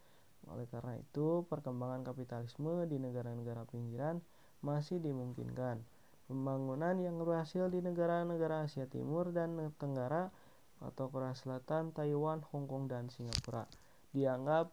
Oleh 0.48 0.64
karena 0.72 0.96
itu, 0.96 1.44
perkembangan 1.52 2.08
kapitalisme 2.08 2.88
di 2.88 3.04
negara-negara 3.04 3.68
pinggiran 3.68 4.24
masih 4.64 5.04
dimungkinkan. 5.04 5.84
Pembangunan 6.32 6.96
yang 7.04 7.20
berhasil 7.20 7.68
di 7.68 7.84
negara-negara 7.84 8.64
Asia 8.64 8.88
Timur 8.88 9.36
dan 9.36 9.60
Tenggara 9.76 10.32
atau 10.80 11.12
Korea 11.12 11.36
Selatan, 11.36 11.92
Taiwan, 11.92 12.40
Hong 12.48 12.64
Kong, 12.64 12.88
dan 12.88 13.12
Singapura 13.12 13.68
dianggap 14.16 14.72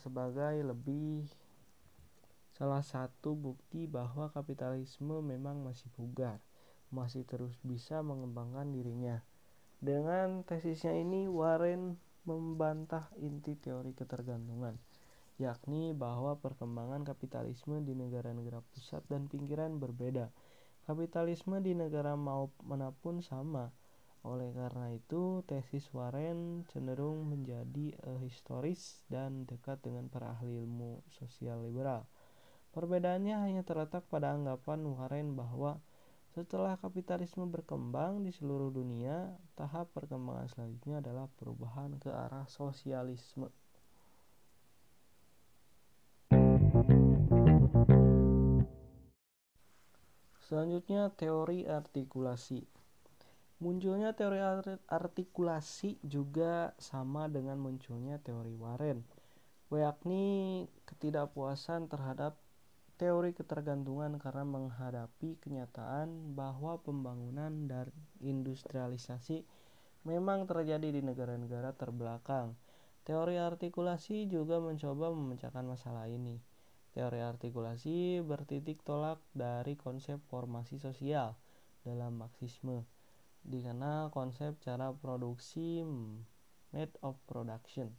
sebagai 0.00 0.58
lebih 0.64 1.28
salah 2.56 2.80
satu 2.80 3.36
bukti 3.36 3.84
bahwa 3.84 4.32
kapitalisme 4.32 5.20
memang 5.20 5.60
masih 5.60 5.92
bugar, 5.92 6.40
masih 6.88 7.28
terus 7.28 7.52
bisa 7.60 8.00
mengembangkan 8.00 8.72
dirinya. 8.72 9.20
Dengan 9.76 10.40
tesisnya 10.40 10.96
ini, 10.96 11.28
Warren 11.28 12.00
membantah 12.24 13.12
inti 13.20 13.60
teori 13.60 13.92
ketergantungan, 13.92 14.80
yakni 15.36 15.92
bahwa 15.92 16.40
perkembangan 16.40 17.04
kapitalisme 17.04 17.84
di 17.84 17.92
negara-negara 17.92 18.64
pusat 18.72 19.04
dan 19.04 19.28
pinggiran 19.28 19.76
berbeda. 19.76 20.32
Kapitalisme 20.88 21.60
di 21.60 21.76
negara 21.76 22.16
mana 22.16 22.88
pun 23.04 23.20
sama. 23.20 23.68
Oleh 24.24 24.50
karena 24.56 24.96
itu, 24.96 25.44
tesis 25.44 25.92
Warren 25.92 26.64
cenderung 26.72 27.28
menjadi 27.28 27.94
historis 28.24 29.04
dan 29.12 29.44
dekat 29.44 29.84
dengan 29.84 30.08
para 30.08 30.32
ahli 30.34 30.56
ilmu 30.56 31.04
sosial 31.12 31.62
liberal. 31.62 32.08
Perbedaannya 32.76 33.40
hanya 33.40 33.64
terletak 33.64 34.04
pada 34.12 34.36
anggapan 34.36 34.84
Warren 34.84 35.32
bahwa 35.32 35.80
setelah 36.36 36.76
kapitalisme 36.76 37.48
berkembang 37.48 38.20
di 38.20 38.28
seluruh 38.28 38.68
dunia, 38.68 39.32
tahap 39.56 39.88
perkembangan 39.96 40.44
selanjutnya 40.52 41.00
adalah 41.00 41.24
perubahan 41.40 41.96
ke 41.96 42.12
arah 42.12 42.44
sosialisme. 42.44 43.48
Selanjutnya 50.44 51.08
teori 51.16 51.64
artikulasi. 51.64 52.60
Munculnya 53.64 54.12
teori 54.12 54.44
artikulasi 54.84 55.96
juga 56.04 56.76
sama 56.76 57.24
dengan 57.32 57.56
munculnya 57.56 58.20
teori 58.20 58.52
Warren, 58.52 59.00
yakni 59.72 60.68
ketidakpuasan 60.84 61.88
terhadap 61.88 62.36
teori 62.96 63.36
ketergantungan 63.36 64.16
karena 64.16 64.48
menghadapi 64.48 65.36
kenyataan 65.44 66.32
bahwa 66.32 66.80
pembangunan 66.80 67.68
dan 67.68 67.92
industrialisasi 68.24 69.44
memang 70.08 70.48
terjadi 70.48 70.88
di 70.88 71.04
negara-negara 71.04 71.76
terbelakang. 71.76 72.56
Teori 73.04 73.36
artikulasi 73.36 74.32
juga 74.32 74.58
mencoba 74.58 75.12
memecahkan 75.12 75.62
masalah 75.68 76.08
ini. 76.08 76.40
Teori 76.96 77.20
artikulasi 77.20 78.24
bertitik 78.24 78.80
tolak 78.80 79.20
dari 79.36 79.76
konsep 79.76 80.16
formasi 80.32 80.80
sosial 80.80 81.36
dalam 81.84 82.16
Marxisme, 82.16 82.88
dikenal 83.44 84.08
konsep 84.08 84.56
cara 84.64 84.90
produksi 84.96 85.84
made 86.72 86.96
of 87.04 87.20
production. 87.28 87.92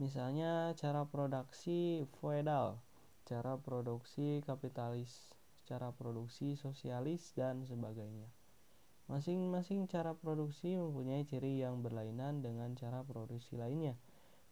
Misalnya 0.00 0.72
cara 0.74 1.04
produksi 1.06 2.08
feudal 2.18 2.83
cara 3.24 3.56
produksi 3.56 4.44
kapitalis, 4.44 5.32
cara 5.64 5.96
produksi 5.96 6.60
sosialis, 6.60 7.32
dan 7.32 7.64
sebagainya. 7.64 8.28
Masing-masing 9.08 9.88
cara 9.88 10.12
produksi 10.12 10.76
mempunyai 10.76 11.24
ciri 11.24 11.60
yang 11.60 11.80
berlainan 11.80 12.44
dengan 12.44 12.76
cara 12.76 13.00
produksi 13.00 13.56
lainnya. 13.56 13.96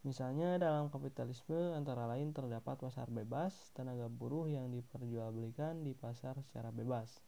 Misalnya 0.09 0.57
dalam 0.57 0.88
kapitalisme 0.88 1.76
antara 1.76 2.09
lain 2.09 2.33
terdapat 2.33 2.81
pasar 2.81 3.12
bebas, 3.12 3.52
tenaga 3.76 4.09
buruh 4.09 4.49
yang 4.49 4.73
diperjualbelikan 4.73 5.85
di 5.85 5.93
pasar 5.93 6.41
secara 6.41 6.73
bebas, 6.73 7.21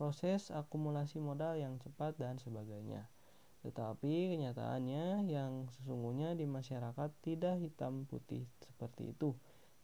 proses 0.00 0.48
akumulasi 0.48 1.20
modal 1.20 1.60
yang 1.60 1.76
cepat 1.78 2.16
dan 2.16 2.40
sebagainya. 2.40 3.12
Tetapi 3.60 4.34
kenyataannya 4.34 5.28
yang 5.28 5.68
sesungguhnya 5.68 6.32
di 6.32 6.48
masyarakat 6.48 7.10
tidak 7.20 7.60
hitam 7.60 8.08
putih 8.08 8.48
seperti 8.64 9.12
itu 9.12 9.36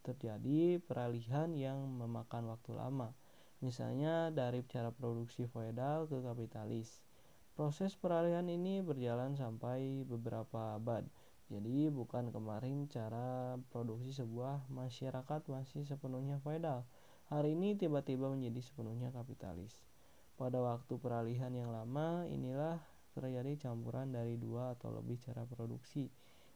terjadi 0.04 0.76
peralihan 0.84 1.48
yang 1.56 1.80
memakan 1.88 2.52
waktu 2.52 2.76
lama, 2.76 3.16
misalnya 3.64 4.28
dari 4.28 4.60
cara 4.68 4.92
produksi 4.92 5.48
feodal 5.48 6.04
ke 6.04 6.20
kapitalis. 6.20 7.00
Proses 7.56 7.96
peralihan 7.96 8.44
ini 8.44 8.84
berjalan 8.84 9.32
sampai 9.32 10.04
beberapa 10.04 10.76
abad. 10.76 11.08
Jadi 11.48 11.88
bukan 11.88 12.28
kemarin 12.28 12.84
cara 12.92 13.56
produksi 13.72 14.12
sebuah 14.12 14.68
masyarakat 14.68 15.40
masih 15.48 15.88
sepenuhnya 15.88 16.36
feodal. 16.44 16.84
Hari 17.32 17.56
ini 17.56 17.72
tiba-tiba 17.72 18.28
menjadi 18.28 18.60
sepenuhnya 18.60 19.08
kapitalis. 19.08 19.72
Pada 20.36 20.60
waktu 20.60 21.00
peralihan 21.00 21.54
yang 21.54 21.72
lama, 21.72 22.28
inilah 22.28 22.82
terjadi 23.14 23.70
campuran 23.70 24.10
dari 24.10 24.34
dua 24.34 24.74
atau 24.74 24.90
lebih 24.90 25.16
cara 25.22 25.46
produksi 25.46 26.10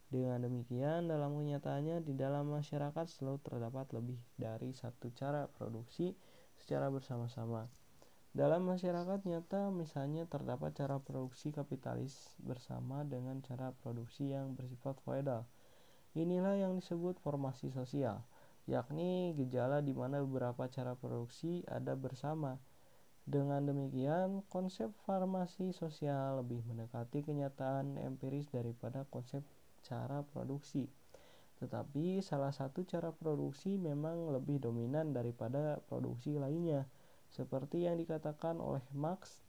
dengan 0.09 0.41
demikian, 0.41 1.05
dalam 1.05 1.37
kenyataannya 1.37 2.01
di 2.01 2.17
dalam 2.17 2.49
masyarakat 2.49 3.05
selalu 3.13 3.45
terdapat 3.45 3.93
lebih 3.93 4.17
dari 4.41 4.73
satu 4.73 5.13
cara 5.13 5.45
produksi 5.53 6.17
secara 6.57 6.89
bersama-sama. 6.89 7.69
Dalam 8.33 8.65
masyarakat 8.65 9.29
nyata 9.29 9.69
misalnya 9.69 10.25
terdapat 10.25 10.73
cara 10.73 10.97
produksi 10.97 11.53
kapitalis 11.53 12.33
bersama 12.41 13.05
dengan 13.05 13.45
cara 13.45 13.77
produksi 13.85 14.33
yang 14.33 14.57
bersifat 14.57 14.97
feodal. 15.05 15.45
Inilah 16.17 16.57
yang 16.57 16.81
disebut 16.81 17.21
formasi 17.21 17.69
sosial, 17.69 18.25
yakni 18.65 19.37
gejala 19.37 19.85
di 19.85 19.93
mana 19.93 20.25
beberapa 20.25 20.73
cara 20.73 20.97
produksi 20.97 21.69
ada 21.69 21.93
bersama. 21.93 22.57
Dengan 23.29 23.61
demikian, 23.61 24.41
konsep 24.49 24.89
farmasi 25.05 25.77
sosial 25.77 26.41
lebih 26.41 26.65
mendekati 26.65 27.21
kenyataan 27.21 28.01
empiris 28.01 28.49
daripada 28.49 29.05
konsep 29.13 29.45
cara 29.85 30.25
produksi. 30.25 30.89
Tetapi 31.59 32.23
salah 32.23 32.55
satu 32.55 32.87
cara 32.87 33.11
produksi 33.11 33.77
memang 33.77 34.31
lebih 34.31 34.63
dominan 34.63 35.11
daripada 35.11 35.83
produksi 35.91 36.39
lainnya. 36.39 36.87
Seperti 37.29 37.85
yang 37.85 37.99
dikatakan 37.99 38.63
oleh 38.63 38.83
Marx, 38.95 39.43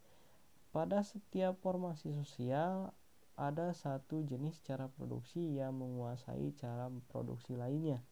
pada 0.73 1.01
setiap 1.01 1.57
formasi 1.61 2.13
sosial 2.13 2.91
ada 3.39 3.71
satu 3.71 4.21
jenis 4.27 4.59
cara 4.67 4.91
produksi 4.91 5.57
yang 5.57 5.79
menguasai 5.79 6.51
cara 6.59 6.91
produksi 7.07 7.55
lainnya 7.55 8.03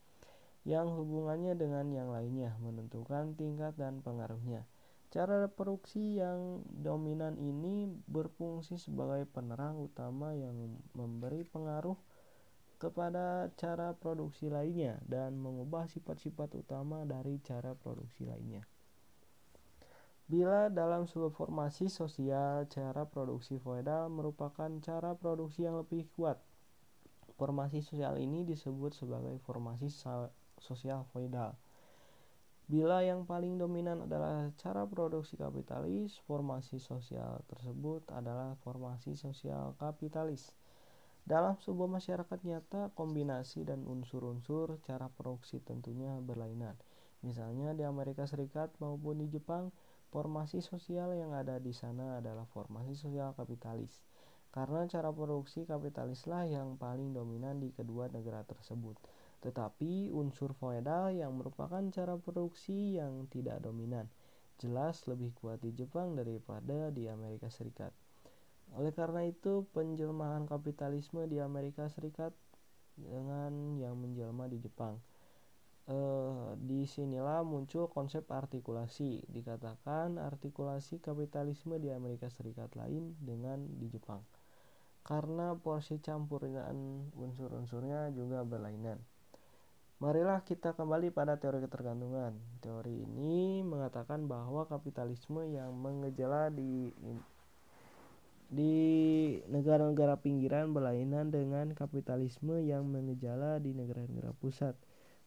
yang 0.68 0.92
hubungannya 0.92 1.56
dengan 1.56 1.88
yang 1.96 2.12
lainnya 2.12 2.52
menentukan 2.60 3.40
tingkat 3.40 3.72
dan 3.80 4.04
pengaruhnya. 4.04 4.68
Cara 5.08 5.48
produksi 5.48 6.20
yang 6.20 6.60
dominan 6.68 7.40
ini 7.40 7.88
berfungsi 8.12 8.76
sebagai 8.76 9.24
penerang 9.32 9.80
utama 9.80 10.36
yang 10.36 10.76
memberi 10.92 11.48
pengaruh 11.48 11.96
kepada 12.78 13.50
cara 13.58 13.98
produksi 13.98 14.48
lainnya 14.54 15.02
dan 15.10 15.36
mengubah 15.38 15.90
sifat-sifat 15.90 16.54
utama 16.58 17.04
dari 17.04 17.42
cara 17.42 17.74
produksi 17.74 18.30
lainnya. 18.30 18.62
Bila 20.28 20.68
dalam 20.68 21.08
sebuah 21.08 21.32
formasi 21.32 21.88
sosial, 21.88 22.68
cara 22.68 23.08
produksi 23.08 23.58
feodal 23.58 24.12
merupakan 24.12 24.68
cara 24.84 25.16
produksi 25.16 25.64
yang 25.64 25.80
lebih 25.80 26.06
kuat. 26.14 26.38
Formasi 27.40 27.80
sosial 27.80 28.20
ini 28.20 28.44
disebut 28.44 28.92
sebagai 28.92 29.40
formasi 29.48 29.88
sosial 30.60 31.08
feodal. 31.16 31.56
Bila 32.68 33.00
yang 33.00 33.24
paling 33.24 33.56
dominan 33.56 34.04
adalah 34.04 34.52
cara 34.60 34.84
produksi 34.84 35.40
kapitalis, 35.40 36.20
formasi 36.28 36.84
sosial 36.84 37.40
tersebut 37.48 38.04
adalah 38.12 38.60
formasi 38.60 39.16
sosial 39.16 39.80
kapitalis. 39.80 40.52
Dalam 41.28 41.60
sebuah 41.60 41.92
masyarakat 41.92 42.40
nyata, 42.48 42.96
kombinasi 42.96 43.68
dan 43.68 43.84
unsur-unsur 43.84 44.80
cara 44.88 45.12
produksi 45.12 45.60
tentunya 45.60 46.16
berlainan. 46.24 46.80
Misalnya 47.20 47.76
di 47.76 47.84
Amerika 47.84 48.24
Serikat 48.24 48.72
maupun 48.80 49.20
di 49.20 49.28
Jepang, 49.28 49.76
formasi 50.08 50.64
sosial 50.64 51.12
yang 51.20 51.36
ada 51.36 51.60
di 51.60 51.76
sana 51.76 52.24
adalah 52.24 52.48
formasi 52.48 52.96
sosial 52.96 53.36
kapitalis. 53.36 54.08
Karena 54.56 54.88
cara 54.88 55.12
produksi 55.12 55.68
kapitalislah 55.68 56.48
yang 56.48 56.80
paling 56.80 57.12
dominan 57.12 57.60
di 57.60 57.76
kedua 57.76 58.08
negara 58.08 58.48
tersebut. 58.48 58.96
Tetapi 59.44 60.08
unsur 60.16 60.56
feodal 60.56 61.12
yang 61.12 61.36
merupakan 61.36 61.84
cara 61.92 62.16
produksi 62.16 63.04
yang 63.04 63.28
tidak 63.28 63.60
dominan 63.60 64.08
jelas 64.64 65.04
lebih 65.12 65.36
kuat 65.36 65.60
di 65.60 65.76
Jepang 65.76 66.16
daripada 66.16 66.88
di 66.88 67.12
Amerika 67.12 67.52
Serikat. 67.52 68.07
Oleh 68.76 68.92
karena 68.92 69.24
itu, 69.24 69.64
penjelmaan 69.72 70.44
kapitalisme 70.50 71.24
di 71.30 71.40
Amerika 71.40 71.88
Serikat 71.88 72.36
dengan 72.98 73.78
yang 73.80 73.96
menjelma 73.96 74.50
di 74.52 74.58
Jepang. 74.60 75.00
E, 75.88 75.98
di 76.60 76.84
sinilah 76.84 77.46
muncul 77.48 77.88
konsep 77.88 78.28
artikulasi. 78.28 79.24
Dikatakan 79.32 80.20
artikulasi 80.20 81.00
kapitalisme 81.00 81.80
di 81.80 81.94
Amerika 81.94 82.28
Serikat 82.28 82.76
lain 82.76 83.16
dengan 83.24 83.64
di 83.80 83.88
Jepang. 83.88 84.26
Karena 85.08 85.56
porsi 85.56 86.04
campuran 86.04 87.08
unsur-unsurnya 87.16 88.12
juga 88.12 88.44
berlainan. 88.44 89.00
Marilah 89.98 90.46
kita 90.46 90.78
kembali 90.78 91.10
pada 91.10 91.42
teori 91.42 91.58
ketergantungan. 91.64 92.38
Teori 92.62 93.02
ini 93.02 93.66
mengatakan 93.66 94.30
bahwa 94.30 94.70
kapitalisme 94.70 95.42
yang 95.50 95.74
mengejala 95.74 96.54
di 96.54 96.94
di 98.48 98.76
negara-negara 99.52 100.16
pinggiran 100.24 100.72
berlainan 100.72 101.28
dengan 101.28 101.76
kapitalisme 101.76 102.64
yang 102.64 102.88
mengejala 102.88 103.60
di 103.60 103.76
negara-negara 103.76 104.32
pusat. 104.40 104.74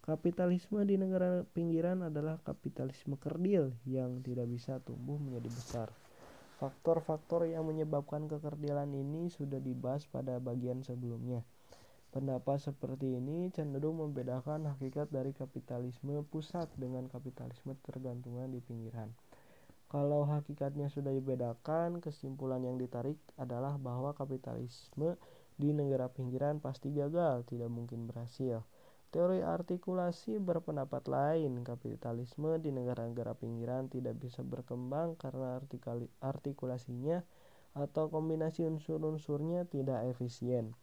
Kapitalisme 0.01 0.81
di 0.89 0.97
negara 0.97 1.45
pinggiran 1.53 2.01
adalah 2.01 2.41
kapitalisme 2.41 3.21
kerdil 3.21 3.77
yang 3.85 4.25
tidak 4.25 4.49
bisa 4.49 4.81
tumbuh 4.81 5.21
menjadi 5.21 5.51
besar. 5.53 5.89
Faktor-faktor 6.57 7.49
yang 7.49 7.69
menyebabkan 7.69 8.25
kekerdilan 8.25 8.89
ini 8.93 9.29
sudah 9.29 9.61
dibahas 9.61 10.09
pada 10.09 10.41
bagian 10.41 10.81
sebelumnya. 10.81 11.45
Pendapat 12.11 12.59
seperti 12.59 13.23
ini 13.23 13.55
cenderung 13.55 14.03
membedakan 14.03 14.67
hakikat 14.67 15.15
dari 15.15 15.31
kapitalisme 15.31 16.27
pusat 16.27 16.67
dengan 16.75 17.07
kapitalisme 17.07 17.79
tergantungan 17.87 18.51
di 18.51 18.59
pinggiran. 18.59 19.15
Kalau 19.91 20.23
hakikatnya 20.23 20.87
sudah 20.87 21.11
dibedakan, 21.11 21.99
kesimpulan 21.99 22.63
yang 22.63 22.79
ditarik 22.79 23.19
adalah 23.35 23.75
bahwa 23.75 24.15
kapitalisme 24.15 25.19
di 25.59 25.75
negara 25.75 26.07
pinggiran 26.07 26.63
pasti 26.63 26.95
gagal, 26.95 27.43
tidak 27.51 27.75
mungkin 27.75 28.07
berhasil. 28.07 28.63
Teori 29.11 29.43
artikulasi 29.43 30.39
berpendapat 30.39 31.11
lain, 31.11 31.67
kapitalisme 31.67 32.63
di 32.63 32.71
negara-negara 32.71 33.35
pinggiran 33.35 33.91
tidak 33.91 34.15
bisa 34.23 34.47
berkembang 34.47 35.19
karena 35.19 35.59
artikulasinya 36.23 37.27
atau 37.75 38.07
kombinasi 38.15 38.71
unsur-unsurnya 38.71 39.67
tidak 39.67 40.07
efisien. 40.07 40.79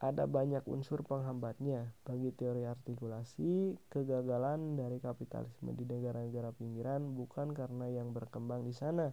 Ada 0.00 0.24
banyak 0.24 0.64
unsur 0.64 1.04
penghambatnya. 1.04 1.92
Bagi 2.08 2.32
teori 2.32 2.64
artikulasi, 2.64 3.76
kegagalan 3.92 4.80
dari 4.80 4.96
kapitalisme 4.96 5.76
di 5.76 5.84
negara-negara 5.84 6.56
pinggiran 6.56 7.12
bukan 7.12 7.52
karena 7.52 7.84
yang 7.92 8.16
berkembang 8.16 8.64
di 8.64 8.72
sana 8.72 9.12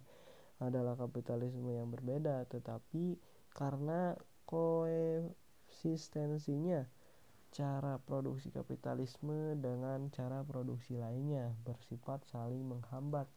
adalah 0.63 0.95
kapitalisme 0.95 1.75
yang 1.75 1.91
berbeda, 1.91 2.47
tetapi 2.47 3.19
karena 3.51 4.15
koeksistensinya 4.47 6.87
cara 7.51 7.99
produksi 7.99 8.47
kapitalisme 8.55 9.59
dengan 9.59 10.07
cara 10.15 10.39
produksi 10.47 10.95
lainnya 10.95 11.51
bersifat 11.67 12.23
saling 12.31 12.63
menghambat. 12.63 13.27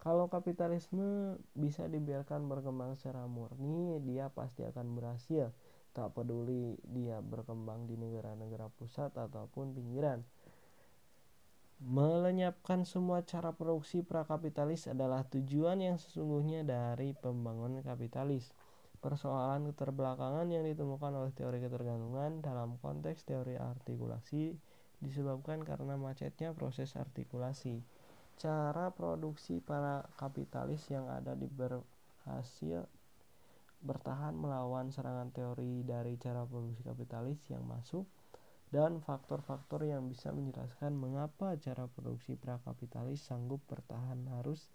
Kalau 0.00 0.24
kapitalisme 0.26 1.36
bisa 1.52 1.84
dibiarkan 1.86 2.48
berkembang 2.48 2.96
secara 2.96 3.28
murni, 3.30 4.00
dia 4.02 4.32
pasti 4.32 4.64
akan 4.66 4.96
berhasil. 4.96 5.52
Tak 5.90 6.14
peduli 6.14 6.78
dia 6.86 7.18
berkembang 7.18 7.90
di 7.90 7.98
negara-negara 7.98 8.70
pusat 8.70 9.10
ataupun 9.18 9.74
pinggiran. 9.74 10.22
Melenyapkan 11.80 12.84
semua 12.84 13.24
cara 13.24 13.56
produksi 13.56 14.04
prakapitalis 14.04 14.84
adalah 14.84 15.24
tujuan 15.32 15.80
yang 15.80 15.96
sesungguhnya 15.96 16.60
dari 16.60 17.16
pembangunan 17.16 17.80
kapitalis. 17.80 18.52
Persoalan 19.00 19.72
keterbelakangan 19.72 20.44
yang 20.52 20.68
ditemukan 20.68 21.08
oleh 21.16 21.32
teori 21.32 21.56
ketergantungan 21.64 22.44
dalam 22.44 22.76
konteks 22.84 23.24
teori 23.24 23.56
artikulasi 23.56 24.60
disebabkan 25.00 25.64
karena 25.64 25.96
macetnya 25.96 26.52
proses 26.52 26.92
artikulasi. 27.00 27.80
Cara 28.36 28.92
produksi 28.92 29.64
para 29.64 30.04
kapitalis 30.20 30.84
yang 30.92 31.08
ada 31.08 31.32
di 31.32 31.48
berhasil 31.48 32.84
bertahan 33.80 34.36
melawan 34.36 34.92
serangan 34.92 35.32
teori 35.32 35.82
dari 35.84 36.20
cara 36.20 36.44
produksi 36.44 36.84
kapitalis 36.84 37.40
yang 37.48 37.64
masuk 37.64 38.04
dan 38.70 39.02
faktor-faktor 39.02 39.82
yang 39.82 40.06
bisa 40.06 40.30
menjelaskan 40.30 40.94
mengapa 40.94 41.58
cara 41.58 41.90
produksi 41.90 42.38
prakapitalis 42.38 43.24
sanggup 43.24 43.58
bertahan 43.66 44.30
harus 44.38 44.70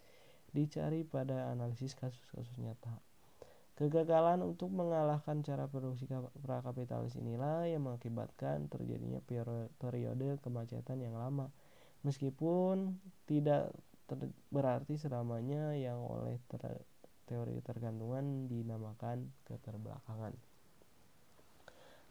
dicari 0.51 1.07
pada 1.07 1.51
analisis 1.51 1.95
kasus-kasus 1.95 2.59
nyata. 2.59 2.99
Kegagalan 3.75 4.39
untuk 4.39 4.71
mengalahkan 4.71 5.43
cara 5.43 5.67
produksi 5.67 6.07
prakapitalis 6.39 7.19
inilah 7.19 7.67
yang 7.67 7.83
mengakibatkan 7.83 8.71
terjadinya 8.71 9.19
periode 9.75 10.39
kemacetan 10.39 11.03
yang 11.03 11.19
lama. 11.19 11.51
Meskipun 12.07 12.95
tidak 13.27 13.75
berarti 14.47 14.95
selamanya 14.95 15.75
yang 15.75 15.99
oleh 15.99 16.39
ter 16.47 16.87
teori 17.25 17.57
ketergantungan 17.59 18.47
dinamakan 18.47 19.29
keterbelakangan. 19.49 20.33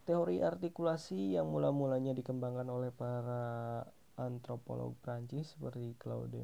Teori 0.05 0.37
artikulasi 0.45 1.33
yang 1.33 1.49
mula-mulanya 1.49 2.13
dikembangkan 2.13 2.69
oleh 2.69 2.93
para 2.93 3.81
antropolog 4.21 4.93
Prancis 5.01 5.57
seperti 5.57 5.97
Claude 5.97 6.39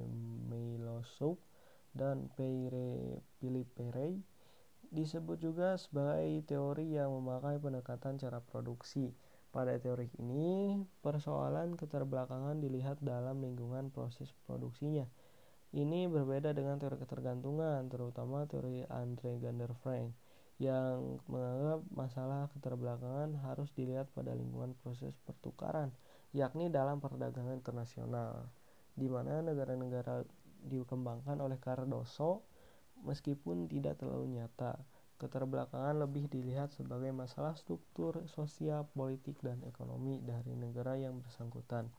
Meillassoux 0.50 1.38
dan 1.94 2.32
Pierre 2.34 3.22
Philippe 3.38 3.92
Rey 3.94 4.18
disebut 4.92 5.40
juga 5.40 5.80
sebagai 5.80 6.44
teori 6.44 7.00
yang 7.00 7.16
memakai 7.16 7.58
pendekatan 7.58 8.20
cara 8.20 8.44
produksi. 8.44 9.16
Pada 9.52 9.76
teori 9.76 10.08
ini, 10.16 10.80
persoalan 11.04 11.76
keterbelakangan 11.76 12.64
dilihat 12.64 13.04
dalam 13.04 13.44
lingkungan 13.44 13.92
proses 13.92 14.32
produksinya. 14.48 15.04
Ini 15.72 16.12
berbeda 16.12 16.52
dengan 16.52 16.76
teori 16.76 17.00
ketergantungan, 17.00 17.88
terutama 17.88 18.44
teori 18.44 18.84
Andre 18.92 19.40
Gander 19.40 19.72
Frank, 19.80 20.12
yang 20.60 21.16
menganggap 21.32 21.88
masalah 21.96 22.52
keterbelakangan 22.52 23.40
harus 23.40 23.72
dilihat 23.72 24.12
pada 24.12 24.36
lingkungan 24.36 24.76
proses 24.84 25.16
pertukaran, 25.24 25.96
yakni 26.36 26.68
dalam 26.68 27.00
perdagangan 27.00 27.56
internasional, 27.56 28.52
di 29.00 29.08
mana 29.08 29.40
negara-negara 29.40 30.28
dikembangkan 30.68 31.40
oleh 31.40 31.56
Cardoso 31.56 32.44
meskipun 33.08 33.72
tidak 33.72 33.98
terlalu 34.04 34.44
nyata. 34.44 34.76
Keterbelakangan 35.24 36.02
lebih 36.02 36.28
dilihat 36.28 36.74
sebagai 36.74 37.14
masalah 37.14 37.54
struktur 37.54 38.26
sosial, 38.28 38.90
politik, 38.92 39.38
dan 39.40 39.62
ekonomi 39.64 40.20
dari 40.20 40.58
negara 40.58 40.98
yang 40.98 41.22
bersangkutan. 41.22 41.94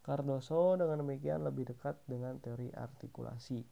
Cardoso 0.00 0.76
dengan 0.80 1.04
demikian 1.04 1.44
lebih 1.44 1.70
dekat 1.70 2.00
dengan 2.08 2.40
teori 2.40 2.72
artikulasi. 2.72 3.62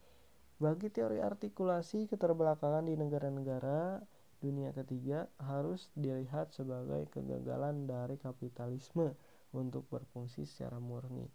Bagi 0.59 0.89
teori 0.91 1.23
artikulasi, 1.23 2.11
keterbelakangan 2.11 2.85
di 2.85 2.95
negara-negara 2.99 4.03
dunia 4.39 4.71
ketiga 4.77 5.27
harus 5.43 5.91
dilihat 5.99 6.55
sebagai 6.55 7.11
kegagalan 7.11 7.89
dari 7.89 8.21
kapitalisme 8.21 9.15
untuk 9.51 9.89
berfungsi 9.91 10.47
secara 10.47 10.79
murni 10.79 11.27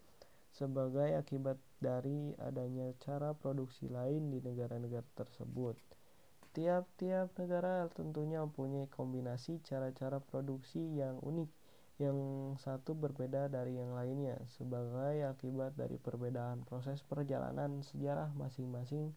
sebagai 0.54 1.18
akibat 1.18 1.58
dari 1.82 2.38
adanya 2.38 2.94
cara 3.02 3.34
produksi 3.34 3.90
lain 3.90 4.30
di 4.30 4.38
negara-negara 4.38 5.04
tersebut. 5.18 5.74
Tiap-tiap 6.54 7.34
negara 7.42 7.90
tentunya 7.90 8.46
mempunyai 8.46 8.86
kombinasi 8.94 9.58
cara-cara 9.66 10.22
produksi 10.22 10.78
yang 10.94 11.18
unik, 11.26 11.50
yang 12.02 12.18
satu 12.58 12.98
berbeda 12.98 13.50
dari 13.54 13.78
yang 13.78 13.94
lainnya, 13.94 14.42
sebagai 14.50 15.30
akibat 15.30 15.78
dari 15.78 16.02
perbedaan 16.02 16.66
proses 16.66 17.06
perjalanan 17.06 17.86
sejarah 17.86 18.34
masing-masing. 18.34 19.14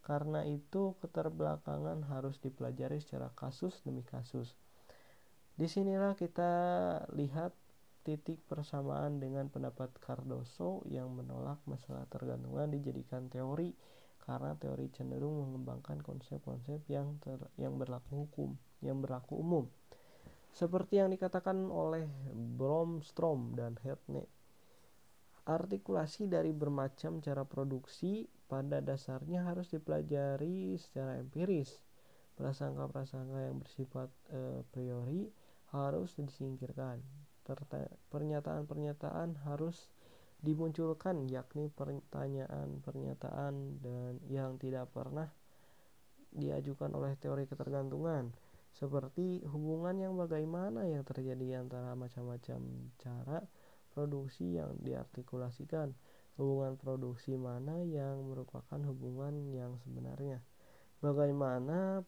Karena 0.00 0.46
itu, 0.46 0.96
keterbelakangan 1.02 2.08
harus 2.08 2.40
dipelajari 2.40 3.02
secara 3.02 3.28
kasus 3.36 3.82
demi 3.84 4.00
kasus. 4.06 4.56
Di 5.60 5.68
sinilah 5.68 6.16
kita 6.16 6.52
lihat 7.12 7.52
titik 8.00 8.40
persamaan 8.48 9.20
dengan 9.20 9.52
pendapat 9.52 9.92
Cardoso 10.00 10.80
yang 10.88 11.12
menolak 11.12 11.60
masalah 11.68 12.08
tergantungan 12.08 12.72
dijadikan 12.72 13.28
teori 13.28 13.76
karena 14.24 14.56
teori 14.56 14.88
cenderung 14.88 15.36
mengembangkan 15.44 16.00
konsep-konsep 16.00 16.80
yang 16.88 17.20
ter, 17.20 17.36
yang 17.60 17.76
berlaku 17.76 18.24
hukum, 18.24 18.56
yang 18.80 19.04
berlaku 19.04 19.36
umum. 19.36 19.68
Seperti 20.50 20.98
yang 20.98 21.14
dikatakan 21.14 21.70
oleh 21.70 22.06
Bromstrom 22.34 23.54
dan 23.54 23.78
Hertne. 23.80 24.26
Artikulasi 25.46 26.28
dari 26.28 26.52
bermacam 26.52 27.22
cara 27.24 27.42
produksi 27.48 28.28
pada 28.46 28.82
dasarnya 28.82 29.46
harus 29.46 29.70
dipelajari 29.72 30.76
secara 30.76 31.16
empiris. 31.16 31.80
Prasangka-prasangka 32.36 33.38
yang 33.50 33.58
bersifat 33.62 34.08
e, 34.30 34.62
priori 34.72 35.28
harus 35.70 36.18
disingkirkan 36.18 36.98
pernyataan-pernyataan 38.10 39.42
harus 39.46 39.90
dimunculkan 40.40 41.28
yakni 41.28 41.68
pertanyaan-pernyataan 41.68 43.54
dan 43.82 44.12
yang 44.30 44.56
tidak 44.56 44.88
pernah 44.94 45.28
diajukan 46.30 46.94
oleh 46.94 47.18
teori 47.18 47.44
ketergantungan 47.44 48.30
seperti 48.74 49.42
hubungan 49.46 49.98
yang 49.98 50.14
bagaimana 50.14 50.86
yang 50.86 51.02
terjadi 51.02 51.60
antara 51.60 51.92
macam-macam 51.98 52.60
cara 53.02 53.44
produksi 53.92 54.56
yang 54.56 54.78
diartikulasikan. 54.80 55.92
Hubungan 56.40 56.80
produksi 56.80 57.36
mana 57.36 57.84
yang 57.84 58.24
merupakan 58.24 58.80
hubungan 58.80 59.52
yang 59.52 59.76
sebenarnya? 59.84 60.40
Bagaimana 61.04 62.00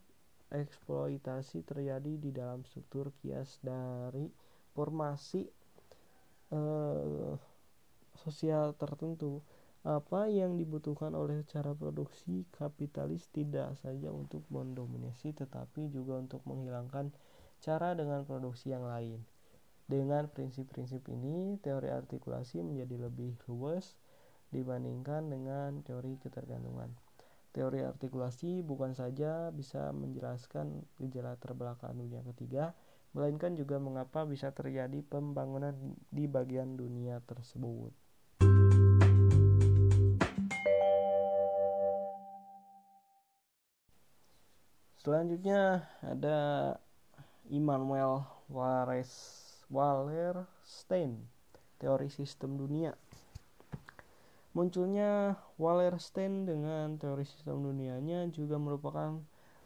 eksploitasi 0.53 1.65
terjadi 1.65 2.13
di 2.17 2.31
dalam 2.33 2.65
struktur 2.65 3.13
kias 3.21 3.61
dari 3.61 4.29
formasi 4.73 5.45
uh, 6.53 7.37
sosial 8.17 8.77
tertentu 8.77 9.41
apa 9.83 10.31
yang 10.31 10.55
dibutuhkan 10.55 11.11
oleh 11.19 11.43
cara 11.51 11.75
produksi 11.75 12.47
kapitalis 12.55 13.27
tidak 13.35 13.75
saja 13.83 14.15
untuk 14.15 14.47
mendominasi 14.47 15.35
tetapi 15.35 15.91
juga 15.91 16.23
untuk 16.23 16.39
menghilangkan 16.47 17.11
cara 17.59 17.91
dengan 17.99 18.23
produksi 18.23 18.71
yang 18.71 18.87
lain. 18.87 19.27
Dengan 19.91 20.31
prinsip-prinsip 20.31 21.03
ini, 21.11 21.59
teori 21.59 21.91
artikulasi 21.91 22.63
menjadi 22.63 23.11
lebih 23.11 23.35
luas 23.51 23.99
dibandingkan 24.55 25.27
dengan 25.27 25.83
teori 25.83 26.15
ketergantungan. 26.23 26.95
Teori 27.51 27.83
artikulasi 27.83 28.63
bukan 28.63 28.95
saja 28.95 29.51
bisa 29.51 29.91
menjelaskan 29.91 30.87
gejala 31.03 31.35
terbelakang 31.43 31.99
dunia 31.99 32.23
ketiga, 32.33 32.73
melainkan 33.13 33.59
juga 33.59 33.77
mengapa 33.83 34.25
bisa 34.25 34.55
terjadi 34.55 35.05
pembangunan 35.05 35.75
di 36.09 36.25
bagian 36.31 36.79
dunia 36.79 37.21
tersebut. 37.27 37.93
Selanjutnya 45.03 45.83
ada 45.99 46.79
Immanuel 47.51 48.23
Wallerstein. 49.67 51.27
teori 51.83 52.07
sistem 52.07 52.55
dunia. 52.55 52.95
Munculnya 54.55 55.35
Wallerstein 55.59 56.47
dengan 56.47 57.03
teori 57.03 57.27
sistem 57.27 57.67
dunianya 57.67 58.31
juga 58.31 58.63
merupakan 58.63 59.19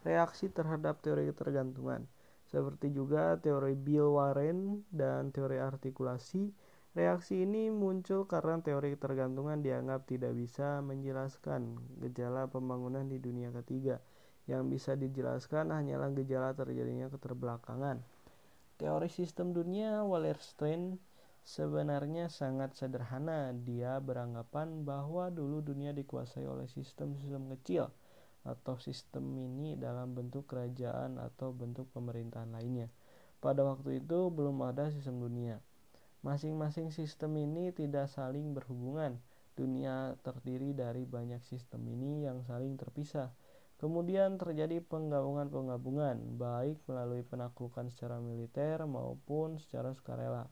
reaksi 0.08 0.48
terhadap 0.48 1.04
teori 1.04 1.28
ketergantungan. 1.28 2.08
Seperti 2.48 2.96
juga 2.96 3.36
teori 3.36 3.76
Bill 3.76 4.16
Warren 4.16 4.88
dan 4.88 5.36
teori 5.36 5.60
artikulasi, 5.60 6.48
reaksi 6.96 7.44
ini 7.44 7.68
muncul 7.68 8.24
karena 8.24 8.64
teori 8.64 8.96
ketergantungan 8.96 9.60
dianggap 9.60 10.08
tidak 10.08 10.32
bisa 10.32 10.80
menjelaskan 10.80 11.76
gejala 12.00 12.48
pembangunan 12.48 13.04
di 13.04 13.20
dunia 13.20 13.52
ketiga. 13.52 14.00
Yang 14.46 14.62
bisa 14.78 14.92
dijelaskan 14.94 15.74
hanyalah 15.74 16.14
gejala 16.14 16.54
terjadinya 16.54 17.10
keterbelakangan. 17.10 18.02
Teori 18.78 19.10
sistem 19.10 19.50
dunia 19.50 20.06
Wallerstein 20.06 21.02
sebenarnya 21.46 22.30
sangat 22.30 22.74
sederhana. 22.78 23.54
Dia 23.54 23.98
beranggapan 24.02 24.86
bahwa 24.86 25.30
dulu 25.30 25.62
dunia 25.62 25.90
dikuasai 25.94 26.46
oleh 26.46 26.70
sistem-sistem 26.70 27.50
kecil 27.58 27.90
atau 28.46 28.78
sistem 28.78 29.26
mini 29.26 29.74
dalam 29.74 30.14
bentuk 30.14 30.46
kerajaan 30.46 31.18
atau 31.18 31.50
bentuk 31.50 31.90
pemerintahan 31.90 32.54
lainnya. 32.54 32.86
Pada 33.42 33.66
waktu 33.66 33.98
itu 33.98 34.30
belum 34.30 34.62
ada 34.62 34.88
sistem 34.94 35.18
dunia. 35.18 35.58
Masing-masing 36.22 36.94
sistem 36.94 37.38
ini 37.38 37.74
tidak 37.74 38.10
saling 38.10 38.54
berhubungan. 38.54 39.18
Dunia 39.56 40.14
terdiri 40.20 40.74
dari 40.76 41.08
banyak 41.08 41.42
sistem 41.46 41.86
ini 41.90 42.26
yang 42.26 42.42
saling 42.46 42.74
terpisah. 42.78 43.30
Kemudian 43.76 44.40
terjadi 44.40 44.80
penggabungan-penggabungan, 44.80 46.40
baik 46.40 46.80
melalui 46.88 47.20
penaklukan 47.20 47.92
secara 47.92 48.16
militer 48.24 48.80
maupun 48.88 49.60
secara 49.60 49.92
sukarela. 49.92 50.48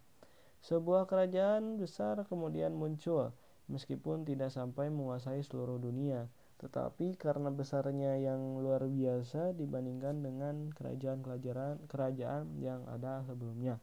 Sebuah 0.60 1.08
kerajaan 1.08 1.80
besar 1.80 2.20
kemudian 2.28 2.76
muncul, 2.76 3.32
meskipun 3.72 4.28
tidak 4.28 4.52
sampai 4.52 4.92
menguasai 4.92 5.40
seluruh 5.40 5.80
dunia, 5.80 6.28
tetapi 6.60 7.16
karena 7.16 7.48
besarnya 7.48 8.16
yang 8.20 8.60
luar 8.60 8.84
biasa 8.88 9.56
dibandingkan 9.56 10.20
dengan 10.20 10.68
kerajaan-kerajaan 10.76 11.88
kerajaan 11.88 12.60
yang 12.60 12.84
ada 12.88 13.24
sebelumnya. 13.24 13.80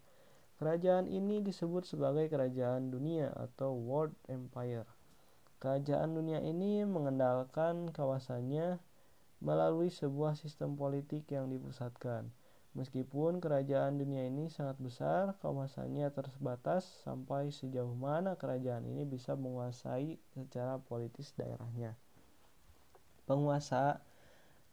Kerajaan 0.62 1.10
ini 1.10 1.42
disebut 1.42 1.90
sebagai 1.90 2.30
kerajaan 2.30 2.94
dunia 2.94 3.34
atau 3.34 3.74
world 3.74 4.14
empire. 4.30 4.86
Kerajaan 5.58 6.14
dunia 6.14 6.38
ini 6.42 6.86
mengendalikan 6.86 7.90
kawasannya 7.90 8.78
melalui 9.42 9.90
sebuah 9.90 10.38
sistem 10.38 10.78
politik 10.78 11.26
yang 11.34 11.50
dipusatkan. 11.50 12.30
Meskipun 12.72 13.44
kerajaan 13.44 14.00
dunia 14.00 14.32
ini 14.32 14.48
sangat 14.48 14.80
besar, 14.80 15.36
kawasannya 15.44 16.08
terbatas 16.16 16.88
sampai 17.04 17.52
sejauh 17.52 17.92
mana 17.92 18.40
kerajaan 18.40 18.88
ini 18.88 19.04
bisa 19.04 19.36
menguasai 19.36 20.16
secara 20.32 20.80
politis 20.80 21.36
daerahnya. 21.36 22.00
Penguasa 23.28 24.00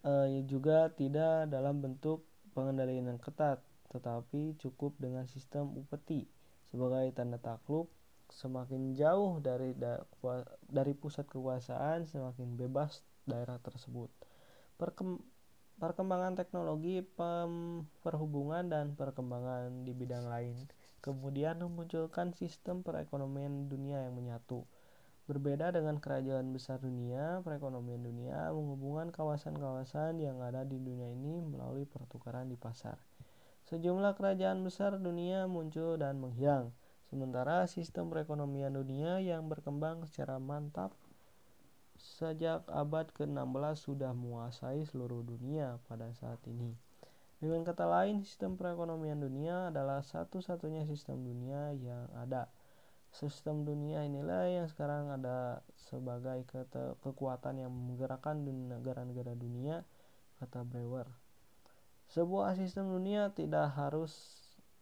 e, 0.07 0.47
juga 0.47 0.95
tidak 0.95 1.51
dalam 1.51 1.83
bentuk 1.83 2.23
pengendalian 2.55 3.11
yang 3.11 3.19
ketat, 3.19 3.59
tetapi 3.91 4.55
cukup 4.63 4.95
dengan 5.03 5.27
sistem 5.27 5.75
upeti 5.75 6.31
sebagai 6.71 7.11
tanda 7.19 7.43
takluk 7.43 7.91
semakin 8.31 8.95
jauh 8.95 9.41
dari 9.41 9.73
da, 9.75 10.05
dari 10.71 10.93
pusat 10.95 11.27
kekuasaan 11.27 12.07
semakin 12.07 12.55
bebas 12.55 13.03
daerah 13.27 13.59
tersebut. 13.59 14.13
Perkem, 14.79 15.19
perkembangan 15.83 16.39
teknologi 16.39 17.03
perhubungan 18.01 18.71
dan 18.71 18.95
perkembangan 18.95 19.83
di 19.83 19.91
bidang 19.91 20.31
lain 20.31 20.55
kemudian 20.99 21.63
memunculkan 21.63 22.35
sistem 22.35 22.83
perekonomian 22.83 23.71
dunia 23.71 24.07
yang 24.07 24.19
menyatu. 24.19 24.67
Berbeda 25.29 25.69
dengan 25.77 26.01
kerajaan 26.01 26.57
besar 26.57 26.81
dunia, 26.81 27.45
perekonomian 27.45 28.01
dunia 28.01 28.49
menghubungkan 28.49 29.13
kawasan-kawasan 29.13 30.25
yang 30.25 30.41
ada 30.41 30.65
di 30.65 30.81
dunia 30.81 31.13
ini 31.13 31.45
melalui 31.45 31.85
pertukaran 31.85 32.49
di 32.49 32.57
pasar. 32.57 32.97
Sejumlah 33.69 34.17
kerajaan 34.17 34.65
besar 34.65 34.97
dunia 34.97 35.45
muncul 35.45 36.01
dan 36.01 36.17
menghilang, 36.17 36.73
sementara 37.13 37.69
sistem 37.69 38.09
perekonomian 38.09 38.73
dunia 38.73 39.21
yang 39.21 39.53
berkembang 39.53 40.09
secara 40.09 40.41
mantap 40.41 40.97
sejak 41.99 42.65
abad 42.71 43.11
ke-16 43.11 43.75
sudah 43.79 44.15
menguasai 44.15 44.87
seluruh 44.87 45.27
dunia 45.27 45.83
pada 45.91 46.11
saat 46.15 46.39
ini. 46.47 46.75
Dengan 47.39 47.63
kata 47.63 47.87
lain, 47.87 48.27
sistem 48.27 48.59
perekonomian 48.59 49.23
dunia 49.23 49.71
adalah 49.71 50.03
satu-satunya 50.03 50.87
sistem 50.91 51.23
dunia 51.23 51.75
yang 51.79 52.11
ada. 52.19 52.51
Sistem 53.15 53.63
dunia 53.63 54.03
inilah 54.03 54.51
yang 54.51 54.67
sekarang 54.67 55.11
ada 55.15 55.63
sebagai 55.91 56.43
kekuatan 57.03 57.63
yang 57.63 57.71
menggerakkan 57.71 58.43
negara-negara 58.43 59.39
dunia, 59.39 59.87
kata 60.43 60.67
Brewer. 60.67 61.07
Sebuah 62.11 62.59
sistem 62.59 62.91
dunia 62.91 63.31
tidak 63.31 63.71
harus 63.79 64.13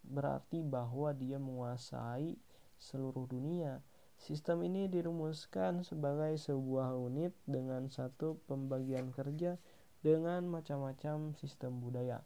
berarti 0.06 0.62
bahwa 0.62 1.10
dia 1.12 1.36
menguasai 1.36 2.38
seluruh 2.78 3.26
dunia 3.26 3.82
Sistem 4.16 4.64
ini 4.64 4.88
dirumuskan 4.88 5.84
sebagai 5.84 6.34
sebuah 6.40 6.96
unit 6.96 7.36
dengan 7.44 7.92
satu 7.92 8.40
pembagian 8.48 9.12
kerja 9.12 9.60
dengan 10.00 10.48
macam-macam 10.48 11.36
sistem 11.36 11.78
budaya. 11.78 12.24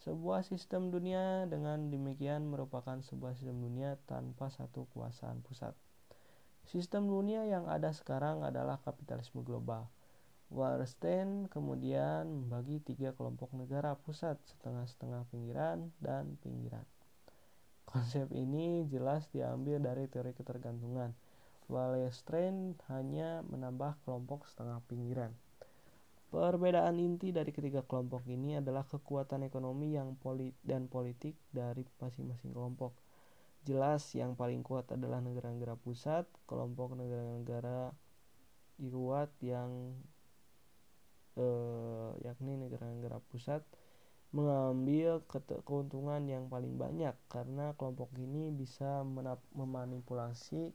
Sebuah 0.00 0.42
sistem 0.48 0.88
dunia 0.88 1.44
dengan 1.44 1.92
demikian 1.92 2.48
merupakan 2.48 2.98
sebuah 3.04 3.36
sistem 3.36 3.60
dunia 3.60 4.00
tanpa 4.08 4.48
satu 4.48 4.88
kuasaan 4.96 5.44
pusat. 5.44 5.76
Sistem 6.64 7.04
dunia 7.04 7.44
yang 7.44 7.68
ada 7.68 7.92
sekarang 7.92 8.40
adalah 8.40 8.80
kapitalisme 8.80 9.44
global. 9.44 9.92
Wallerstein 10.50 11.46
kemudian 11.46 12.26
membagi 12.26 12.82
tiga 12.82 13.14
kelompok 13.14 13.54
negara 13.54 13.94
pusat, 13.94 14.34
setengah-setengah 14.50 15.28
pinggiran, 15.30 15.94
dan 16.02 16.34
pinggiran. 16.42 16.82
Konsep 18.00 18.32
ini 18.32 18.88
jelas 18.88 19.28
diambil 19.28 19.76
dari 19.76 20.08
teori 20.08 20.32
ketergantungan. 20.32 21.12
Wallerstein 21.68 22.72
hanya 22.88 23.44
menambah 23.44 24.00
kelompok 24.08 24.48
setengah 24.48 24.80
pinggiran. 24.88 25.36
Perbedaan 26.32 26.96
inti 26.96 27.28
dari 27.28 27.52
ketiga 27.52 27.84
kelompok 27.84 28.24
ini 28.24 28.56
adalah 28.56 28.88
kekuatan 28.88 29.44
ekonomi 29.44 30.00
yang 30.00 30.16
polit 30.16 30.56
dan 30.64 30.88
politik 30.88 31.36
dari 31.52 31.84
masing-masing 32.00 32.56
kelompok. 32.56 32.96
Jelas 33.68 34.08
yang 34.16 34.32
paling 34.32 34.64
kuat 34.64 34.88
adalah 34.88 35.20
negara-negara 35.20 35.76
pusat, 35.76 36.24
kelompok 36.48 36.96
negara-negara 36.96 37.92
kuat 38.80 39.28
yang 39.44 39.92
eh, 41.36 42.10
yakni 42.24 42.56
negara-negara 42.56 43.20
pusat 43.28 43.60
mengambil 44.30 45.26
keuntungan 45.66 46.22
yang 46.30 46.46
paling 46.46 46.78
banyak 46.78 47.18
karena 47.26 47.74
kelompok 47.74 48.14
ini 48.14 48.54
bisa 48.54 49.02
memanipulasi 49.54 50.70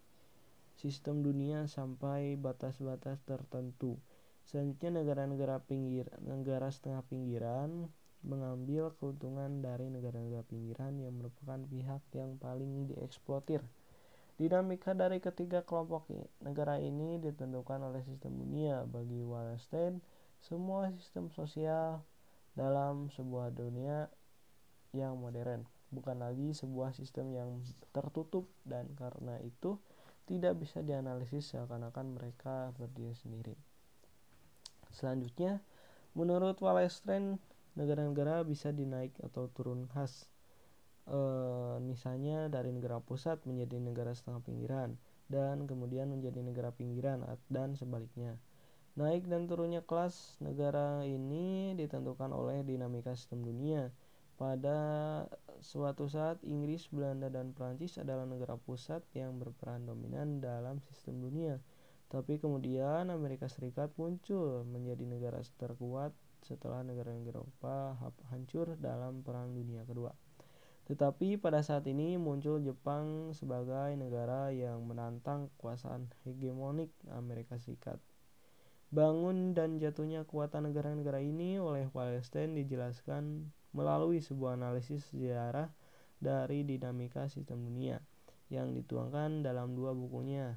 sistem 0.76 1.24
dunia 1.24 1.64
sampai 1.72 2.36
batas-batas 2.36 3.24
tertentu. 3.24 3.96
Selanjutnya 4.44 5.02
negara-negara 5.02 5.64
pinggir, 5.64 6.12
negara 6.20 6.68
setengah 6.68 7.02
pinggiran 7.08 7.88
mengambil 8.26 8.92
keuntungan 9.00 9.64
dari 9.64 9.88
negara-negara 9.88 10.44
pinggiran 10.46 11.00
yang 11.00 11.16
merupakan 11.16 11.62
pihak 11.72 12.04
yang 12.12 12.36
paling 12.36 12.92
dieksploitir. 12.92 13.64
Dinamika 14.36 14.92
dari 14.92 15.24
ketiga 15.24 15.64
kelompok 15.64 16.12
negara 16.44 16.76
ini 16.76 17.24
ditentukan 17.24 17.80
oleh 17.80 18.04
sistem 18.04 18.36
dunia. 18.36 18.84
Bagi 18.84 19.24
Wallerstein, 19.24 20.04
semua 20.44 20.92
sistem 20.92 21.32
sosial 21.32 22.04
dalam 22.56 23.12
sebuah 23.12 23.52
dunia 23.52 24.08
yang 24.96 25.20
modern, 25.20 25.68
bukan 25.92 26.24
lagi 26.24 26.56
sebuah 26.56 26.96
sistem 26.96 27.36
yang 27.36 27.50
tertutup 27.92 28.48
dan 28.64 28.88
karena 28.96 29.38
itu 29.44 29.76
tidak 30.26 30.58
bisa 30.58 30.82
dianalisis 30.82 31.54
seakan-akan 31.54 32.18
mereka 32.18 32.74
berdiri 32.80 33.14
sendiri. 33.14 33.56
Selanjutnya, 34.90 35.62
menurut 36.18 36.58
Wallerstein, 36.64 37.38
negara-negara 37.76 38.42
bisa 38.48 38.72
dinaik 38.72 39.14
atau 39.22 39.52
turun 39.52 39.86
khas. 39.92 40.26
E, 41.06 41.20
misalnya 41.86 42.50
dari 42.50 42.74
negara 42.74 42.98
pusat 43.04 43.44
menjadi 43.46 43.78
negara 43.78 44.16
setengah 44.16 44.42
pinggiran 44.42 44.98
dan 45.30 45.70
kemudian 45.70 46.10
menjadi 46.10 46.42
negara 46.42 46.74
pinggiran 46.74 47.22
dan 47.52 47.78
sebaliknya. 47.78 48.40
Naik 48.96 49.28
dan 49.28 49.44
turunnya 49.44 49.84
kelas 49.84 50.40
negara 50.40 51.04
ini 51.04 51.76
ditentukan 51.76 52.32
oleh 52.32 52.64
dinamika 52.64 53.12
sistem 53.12 53.44
dunia. 53.44 53.92
Pada 54.40 54.80
suatu 55.60 56.08
saat 56.08 56.40
Inggris, 56.48 56.88
Belanda, 56.88 57.28
dan 57.28 57.52
Prancis 57.52 58.00
adalah 58.00 58.24
negara 58.24 58.56
pusat 58.56 59.04
yang 59.12 59.36
berperan 59.36 59.84
dominan 59.84 60.40
dalam 60.40 60.80
sistem 60.88 61.20
dunia. 61.20 61.60
Tapi 62.08 62.40
kemudian 62.40 63.12
Amerika 63.12 63.52
Serikat 63.52 63.92
muncul 64.00 64.64
menjadi 64.64 65.04
negara 65.04 65.44
terkuat 65.60 66.16
setelah 66.48 66.80
negara-negara 66.80 67.44
Eropa 67.44 68.00
hancur 68.32 68.80
dalam 68.80 69.28
Perang 69.28 69.52
Dunia 69.52 69.84
Kedua. 69.84 70.16
Tetapi 70.88 71.36
pada 71.36 71.60
saat 71.60 71.84
ini 71.92 72.16
muncul 72.16 72.64
Jepang 72.64 73.36
sebagai 73.36 73.92
negara 74.00 74.56
yang 74.56 74.88
menantang 74.88 75.52
kekuasaan 75.60 76.08
hegemonik 76.24 76.96
Amerika 77.12 77.60
Serikat. 77.60 78.00
Bangun 78.94 79.58
dan 79.58 79.82
jatuhnya 79.82 80.28
kekuatan 80.28 80.70
negara-negara 80.72 81.24
ini 81.24 81.58
oleh 81.58 81.90
Wallenstein 81.94 82.54
dijelaskan 82.54 83.50
melalui 83.76 84.22
sebuah 84.22 84.56
analisis 84.56 85.08
sejarah 85.12 85.72
dari 86.22 86.64
dinamika 86.64 87.28
sistem 87.28 87.66
dunia 87.66 88.00
yang 88.48 88.72
dituangkan 88.72 89.42
dalam 89.42 89.74
dua 89.74 89.92
bukunya 89.92 90.56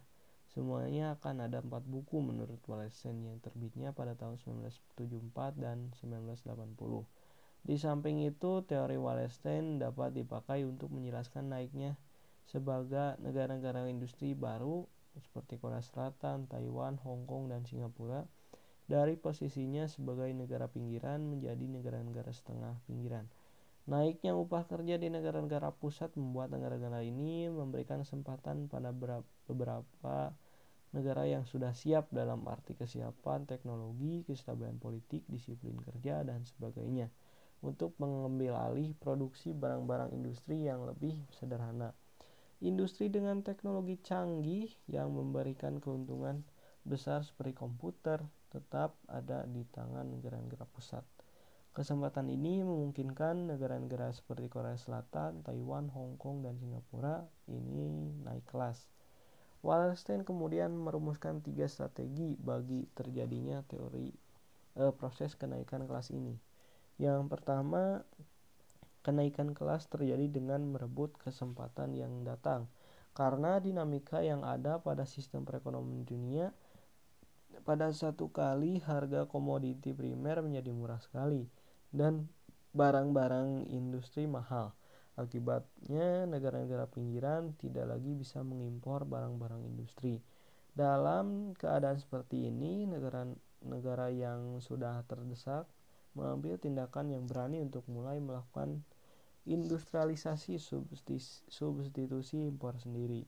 Semuanya 0.49 1.13
akan 1.21 1.45
ada 1.45 1.61
empat 1.61 1.85
buku 1.85 2.25
menurut 2.25 2.57
Wallenstein 2.65 3.21
yang 3.21 3.37
terbitnya 3.39 3.93
pada 3.93 4.17
tahun 4.17 4.41
1974 4.41 5.61
dan 5.61 5.93
1980. 6.01 7.05
Di 7.69 7.77
samping 7.77 8.25
itu, 8.25 8.65
teori 8.65 8.97
Wallenstein 8.97 9.77
dapat 9.77 10.17
dipakai 10.17 10.65
untuk 10.65 10.89
menjelaskan 10.89 11.53
naiknya 11.53 12.01
sebagai 12.49 13.21
negara-negara 13.21 13.93
industri 13.93 14.33
baru 14.33 14.89
seperti 15.21 15.59
Korea 15.59 15.83
Selatan, 15.83 16.47
Taiwan, 16.47 16.97
Hong 17.03 17.27
Kong, 17.27 17.51
dan 17.51 17.67
Singapura 17.67 18.25
dari 18.89 19.21
posisinya 19.21 19.85
sebagai 19.85 20.33
negara 20.33 20.65
pinggiran 20.67 21.21
menjadi 21.29 21.61
negara-negara 21.69 22.33
setengah 22.33 22.81
pinggiran. 22.89 23.29
Naiknya 23.89 24.37
upah 24.37 24.69
kerja 24.69 25.01
di 25.01 25.09
negara-negara 25.09 25.73
pusat 25.73 26.13
membuat 26.17 26.53
negara-negara 26.53 27.01
ini 27.05 27.49
memberikan 27.49 28.05
kesempatan 28.05 28.69
pada 28.69 28.93
beberapa 28.93 30.37
negara 30.93 31.25
yang 31.29 31.45
sudah 31.45 31.77
siap 31.77 32.09
dalam 32.13 32.45
arti 32.49 32.77
kesiapan 32.77 33.45
teknologi, 33.45 34.25
kestabilan 34.25 34.81
politik, 34.81 35.25
disiplin 35.29 35.77
kerja, 35.85 36.25
dan 36.25 36.49
sebagainya 36.49 37.13
untuk 37.61 37.93
mengambil 38.01 38.57
alih 38.57 38.95
produksi 38.97 39.53
barang-barang 39.53 40.15
industri 40.15 40.65
yang 40.65 40.85
lebih 40.89 41.17
sederhana. 41.35 41.93
Industri 42.59 43.07
dengan 43.07 43.47
teknologi 43.47 43.99
canggih 44.03 44.71
yang 44.91 45.15
memberikan 45.15 45.79
keuntungan 45.79 46.43
besar 46.83 47.23
seperti 47.23 47.55
komputer 47.55 48.25
tetap 48.51 48.99
ada 49.07 49.47
di 49.47 49.63
tangan 49.69 50.09
negara-negara 50.09 50.67
pusat. 50.67 51.05
Kesempatan 51.71 52.27
ini 52.33 52.67
memungkinkan 52.67 53.55
negara-negara 53.55 54.11
seperti 54.11 54.51
Korea 54.51 54.75
Selatan, 54.75 55.47
Taiwan, 55.47 55.93
Hong 55.95 56.19
Kong, 56.19 56.43
dan 56.43 56.59
Singapura 56.59 57.23
ini 57.47 58.19
naik 58.27 58.51
kelas 58.51 58.91
Wallenstein 59.59 60.23
kemudian 60.23 60.71
merumuskan 60.71 61.43
tiga 61.43 61.67
strategi 61.67 62.39
bagi 62.39 62.87
terjadinya 62.95 63.59
teori 63.67 64.15
eh, 64.79 64.93
proses 64.95 65.35
kenaikan 65.35 65.91
kelas 65.91 66.15
ini. 66.15 66.39
Yang 66.99 67.27
pertama, 67.27 68.07
kenaikan 69.03 69.55
kelas 69.55 69.87
terjadi 69.87 70.27
dengan 70.29 70.67
merebut 70.69 71.15
kesempatan 71.21 71.95
yang 71.95 72.27
datang 72.27 72.67
karena 73.15 73.59
dinamika 73.59 74.23
yang 74.23 74.47
ada 74.47 74.79
pada 74.79 75.03
sistem 75.03 75.43
perekonomian 75.43 76.07
dunia 76.07 76.47
pada 77.67 77.91
satu 77.91 78.31
kali 78.31 78.79
harga 78.81 79.27
komoditi 79.27 79.91
primer 79.93 80.41
menjadi 80.41 80.71
murah 80.71 81.01
sekali 81.03 81.49
dan 81.91 82.29
barang-barang 82.77 83.69
industri 83.73 84.29
mahal. 84.29 84.77
Akibatnya, 85.19 86.31
negara-negara 86.31 86.87
pinggiran 86.87 87.59
tidak 87.59 87.91
lagi 87.91 88.15
bisa 88.15 88.47
mengimpor 88.47 89.03
barang-barang 89.03 89.67
industri. 89.67 90.23
Dalam 90.71 91.59
keadaan 91.59 91.99
seperti 91.99 92.47
ini, 92.47 92.87
negara-negara 92.87 94.15
yang 94.15 94.63
sudah 94.63 95.03
terdesak 95.11 95.67
mengambil 96.13 96.57
tindakan 96.57 97.13
yang 97.13 97.25
berani 97.29 97.61
untuk 97.61 97.85
mulai 97.89 98.21
melakukan 98.23 98.85
industrialisasi 99.49 100.61
substitusi 101.49 102.37
impor 102.45 102.77
sendiri. 102.77 103.25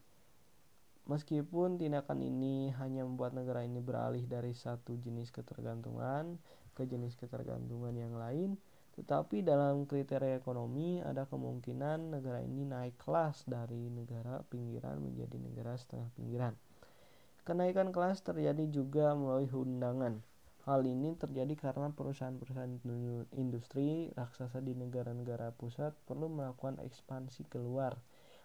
Meskipun 1.08 1.80
tindakan 1.80 2.22
ini 2.22 2.70
hanya 2.76 3.02
membuat 3.02 3.32
negara 3.34 3.64
ini 3.64 3.80
beralih 3.82 4.28
dari 4.28 4.52
satu 4.52 4.94
jenis 5.00 5.32
ketergantungan 5.32 6.38
ke 6.76 6.86
jenis 6.86 7.16
ketergantungan 7.18 7.96
yang 7.96 8.14
lain, 8.14 8.60
tetapi 8.94 9.40
dalam 9.40 9.88
kriteria 9.88 10.38
ekonomi 10.38 11.00
ada 11.00 11.24
kemungkinan 11.24 12.14
negara 12.14 12.44
ini 12.44 12.68
naik 12.68 13.00
kelas 13.00 13.48
dari 13.48 13.88
negara 13.90 14.44
pinggiran 14.52 15.00
menjadi 15.00 15.40
negara 15.40 15.74
setengah 15.74 16.12
pinggiran. 16.14 16.54
Kenaikan 17.48 17.90
kelas 17.90 18.20
terjadi 18.20 18.68
juga 18.68 19.16
melalui 19.16 19.48
undangan. 19.50 20.20
Hal 20.70 20.86
ini 20.86 21.18
terjadi 21.18 21.50
karena 21.58 21.90
perusahaan-perusahaan 21.90 22.78
industri 23.34 24.14
raksasa 24.14 24.62
di 24.62 24.70
negara-negara 24.78 25.50
pusat 25.50 25.98
perlu 26.06 26.30
melakukan 26.30 26.78
ekspansi 26.78 27.50
keluar. 27.50 27.98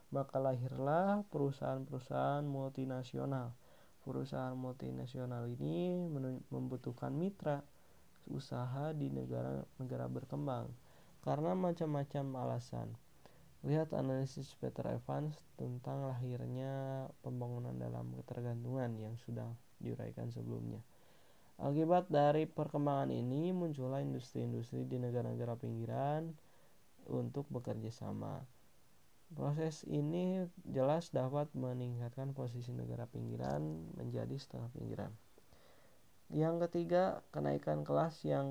Maka 0.10 0.42
lahirlah 0.42 1.22
perusahaan-perusahaan 1.30 2.42
multinasional. 2.42 3.54
Perusahaan 4.02 4.58
multinasional 4.58 5.46
ini 5.54 6.02
membutuhkan 6.50 7.14
mitra 7.14 7.62
usaha 8.26 8.90
di 8.98 9.14
negara-negara 9.14 10.10
berkembang 10.10 10.74
karena 11.22 11.54
macam-macam 11.54 12.26
alasan. 12.42 12.90
Lihat 13.62 13.94
analisis 13.94 14.50
Peter 14.58 14.98
Evans 14.98 15.38
tentang 15.62 16.10
lahirnya 16.10 17.06
pembangunan 17.22 17.78
dalam 17.78 18.18
ketergantungan 18.18 18.98
yang 18.98 19.14
sudah 19.22 19.54
diuraikan 19.78 20.34
sebelumnya. 20.34 20.82
Akibat 21.56 22.12
dari 22.12 22.44
perkembangan 22.44 23.16
ini 23.16 23.56
muncullah 23.56 24.04
industri-industri 24.04 24.84
di 24.84 25.00
negara-negara 25.00 25.56
pinggiran 25.56 26.36
untuk 27.08 27.48
bekerja 27.48 27.88
sama. 27.96 28.44
Proses 29.32 29.88
ini 29.88 30.44
jelas 30.68 31.10
dapat 31.16 31.50
meningkatkan 31.56 32.36
posisi 32.36 32.76
negara 32.76 33.08
pinggiran 33.08 33.64
menjadi 33.96 34.36
setengah 34.36 34.70
pinggiran. 34.76 35.12
Yang 36.30 36.70
ketiga, 36.70 37.24
kenaikan 37.32 37.88
kelas 37.88 38.22
yang 38.28 38.48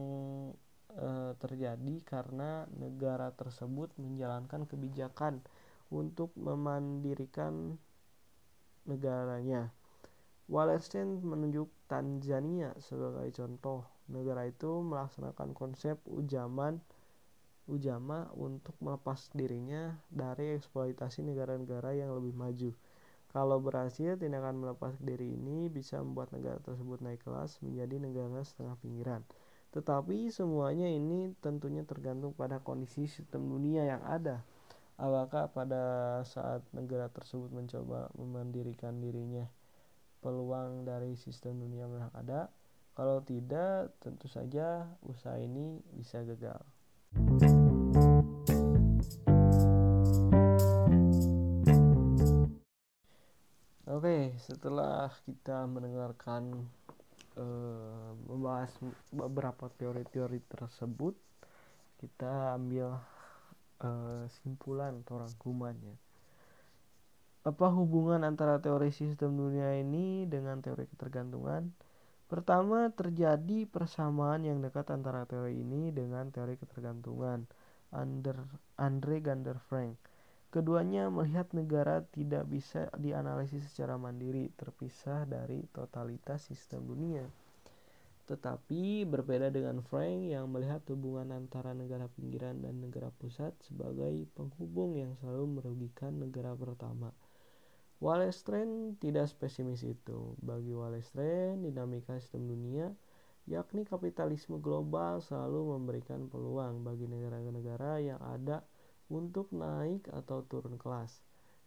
e, 0.95 1.35
terjadi 1.39 1.95
karena 2.07 2.67
negara 2.75 3.35
tersebut 3.35 3.93
menjalankan 4.01 4.67
kebijakan 4.67 5.43
untuk 5.93 6.33
memandirikan 6.39 7.77
negaranya. 8.87 9.71
Wallenstein 10.45 11.25
menunjuk 11.25 11.73
Tanzania 11.89 12.77
sebagai 12.81 13.33
contoh. 13.33 13.89
Negara 14.13 14.45
itu 14.45 14.85
melaksanakan 14.85 15.57
konsep 15.57 15.97
ujaman 16.05 16.85
ujama 17.65 18.29
untuk 18.37 18.77
melepas 18.85 19.33
dirinya 19.33 19.97
dari 20.13 20.53
eksploitasi 20.53 21.25
negara-negara 21.25 21.97
yang 21.97 22.13
lebih 22.13 22.37
maju. 22.37 22.71
Kalau 23.35 23.59
berhasil, 23.59 24.15
tindakan 24.15 24.63
melepas 24.63 24.95
diri 25.03 25.35
ini 25.35 25.67
bisa 25.67 25.99
membuat 25.99 26.31
negara 26.31 26.61
tersebut 26.63 27.03
naik 27.03 27.25
kelas 27.25 27.59
menjadi 27.65 27.99
negara 27.99 28.45
setengah 28.45 28.79
pinggiran. 28.79 29.27
Tetapi 29.75 30.31
semuanya 30.31 30.87
ini 30.87 31.35
tentunya 31.43 31.83
tergantung 31.83 32.31
pada 32.31 32.63
kondisi 32.63 33.11
sistem 33.11 33.51
dunia 33.51 33.83
yang 33.91 34.07
ada. 34.07 34.47
Apakah 34.95 35.51
pada 35.51 35.83
saat 36.23 36.63
negara 36.71 37.11
tersebut 37.11 37.51
mencoba 37.51 38.07
memandirikan 38.15 39.03
dirinya, 39.03 39.51
peluang 40.25 40.89
dari 40.89 41.13
sistem 41.21 41.61
dunia 41.61 41.85
yang 41.85 42.09
ada? 42.17 42.49
Kalau 42.97 43.21
tidak, 43.21 43.93
tentu 44.01 44.25
saja 44.25 44.89
usaha 45.05 45.37
ini 45.37 45.85
bisa 45.93 46.25
gagal. 46.25 46.65
Oke, 53.85 54.33
setelah 54.41 55.13
kita 55.29 55.69
mendengarkan 55.69 56.65
uh, 57.37 58.17
membahas 58.25 58.73
beberapa 59.13 59.69
teori-teori 59.77 60.41
tersebut, 60.49 61.13
kita 62.01 62.57
ambil 62.57 62.97
uh, 63.85 64.25
simpulan 64.41 65.05
atau 65.05 65.21
rangkumannya. 65.21 66.04
Apa 67.45 67.69
hubungan 67.69 68.25
antara 68.25 68.57
teori 68.57 68.89
sistem 68.89 69.37
dunia 69.37 69.77
ini 69.77 70.25
dengan 70.25 70.65
teori 70.65 70.89
ketergantungan? 70.89 71.77
Pertama, 72.25 72.89
terjadi 72.89 73.69
persamaan 73.69 74.49
yang 74.49 74.65
dekat 74.65 74.89
antara 74.89 75.29
teori 75.29 75.61
ini 75.61 75.93
dengan 75.93 76.33
teori 76.33 76.57
ketergantungan. 76.57 77.45
Andre 78.81 79.17
Gander 79.21 79.61
Frank 79.61 80.01
Keduanya 80.49 81.13
melihat 81.13 81.53
negara 81.53 82.07
tidak 82.15 82.49
bisa 82.49 82.89
dianalisis 82.97 83.69
secara 83.69 84.01
mandiri, 84.01 84.49
terpisah 84.57 85.29
dari 85.29 85.69
totalitas 85.69 86.49
sistem 86.49 86.87
dunia. 86.89 87.29
Tetapi 88.25 89.05
berbeda 89.05 89.53
dengan 89.53 89.85
Frank 89.85 90.33
yang 90.33 90.49
melihat 90.49 90.81
hubungan 90.89 91.29
antara 91.35 91.77
negara 91.77 92.09
pinggiran 92.09 92.63
dan 92.65 92.81
negara 92.81 93.13
pusat 93.21 93.53
sebagai 93.67 94.25
penghubung 94.33 94.97
yang 94.97 95.13
selalu 95.21 95.61
merugikan 95.61 96.17
negara 96.17 96.57
pertama. 96.57 97.13
Wallenstein 98.03 98.99
tidak 98.99 99.31
spesimis 99.31 99.87
itu. 99.87 100.35
Bagi 100.43 100.75
Wallenstein, 100.75 101.63
dinamika 101.63 102.19
sistem 102.19 102.51
dunia, 102.51 102.91
yakni 103.47 103.87
kapitalisme 103.87 104.59
global 104.59 105.23
selalu 105.23 105.79
memberikan 105.79 106.27
peluang 106.27 106.83
bagi 106.83 107.07
negara-negara 107.07 108.03
yang 108.03 108.21
ada 108.25 108.65
untuk 109.13 109.53
naik 109.53 110.09
atau 110.11 110.43
turun 110.49 110.81
kelas. 110.81 111.23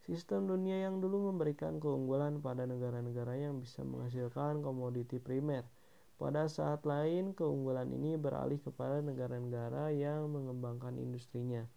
Sistem 0.07 0.47
dunia 0.47 0.87
yang 0.87 1.03
dulu 1.03 1.31
memberikan 1.31 1.83
keunggulan 1.83 2.39
pada 2.39 2.63
negara-negara 2.63 3.35
yang 3.37 3.59
bisa 3.59 3.83
menghasilkan 3.83 4.63
komoditi 4.63 5.19
primer. 5.19 5.67
Pada 6.17 6.49
saat 6.49 6.81
lain, 6.87 7.37
keunggulan 7.37 7.93
ini 7.93 8.17
beralih 8.17 8.57
kepada 8.57 9.03
negara-negara 9.05 9.93
yang 9.93 10.31
mengembangkan 10.33 10.97
industrinya. 10.97 11.67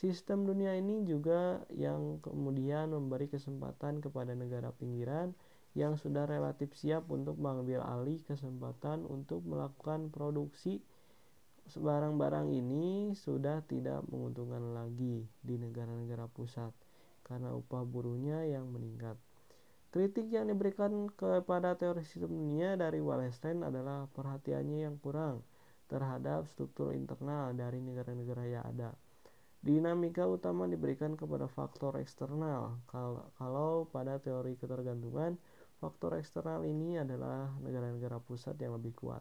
Sistem 0.00 0.48
dunia 0.48 0.80
ini 0.80 1.04
juga 1.04 1.60
yang 1.76 2.24
kemudian 2.24 2.88
memberi 2.88 3.28
kesempatan 3.28 4.00
kepada 4.00 4.32
negara 4.32 4.72
pinggiran 4.72 5.36
yang 5.76 6.00
sudah 6.00 6.24
relatif 6.24 6.72
siap 6.72 7.04
untuk 7.12 7.36
mengambil 7.36 7.84
alih 7.84 8.16
kesempatan 8.24 9.04
untuk 9.04 9.44
melakukan 9.44 10.08
produksi 10.08 10.80
barang-barang 11.68 12.48
ini 12.48 13.12
sudah 13.12 13.60
tidak 13.68 14.00
menguntungkan 14.08 14.72
lagi 14.72 15.28
di 15.44 15.54
negara-negara 15.60 16.32
pusat 16.32 16.72
karena 17.20 17.52
upah 17.52 17.84
buruhnya 17.84 18.48
yang 18.48 18.72
meningkat. 18.72 19.20
Kritik 19.92 20.32
yang 20.32 20.48
diberikan 20.48 21.12
kepada 21.12 21.76
teori 21.76 22.00
sistem 22.08 22.32
dunia 22.40 22.72
dari 22.80 23.04
Wallenstein 23.04 23.60
adalah 23.60 24.08
perhatiannya 24.16 24.88
yang 24.88 24.96
kurang 24.96 25.44
terhadap 25.92 26.48
struktur 26.48 26.96
internal 26.96 27.52
dari 27.52 27.84
negara-negara 27.84 28.48
yang 28.48 28.64
ada. 28.64 28.96
Dinamika 29.60 30.24
utama 30.24 30.64
diberikan 30.64 31.20
kepada 31.20 31.44
faktor 31.44 32.00
eksternal. 32.00 32.80
Kalau 32.88 33.84
pada 33.92 34.16
teori 34.16 34.56
ketergantungan, 34.56 35.36
faktor 35.84 36.16
eksternal 36.16 36.64
ini 36.64 36.96
adalah 36.96 37.52
negara-negara 37.60 38.24
pusat 38.24 38.56
yang 38.56 38.80
lebih 38.80 38.96
kuat. 38.96 39.20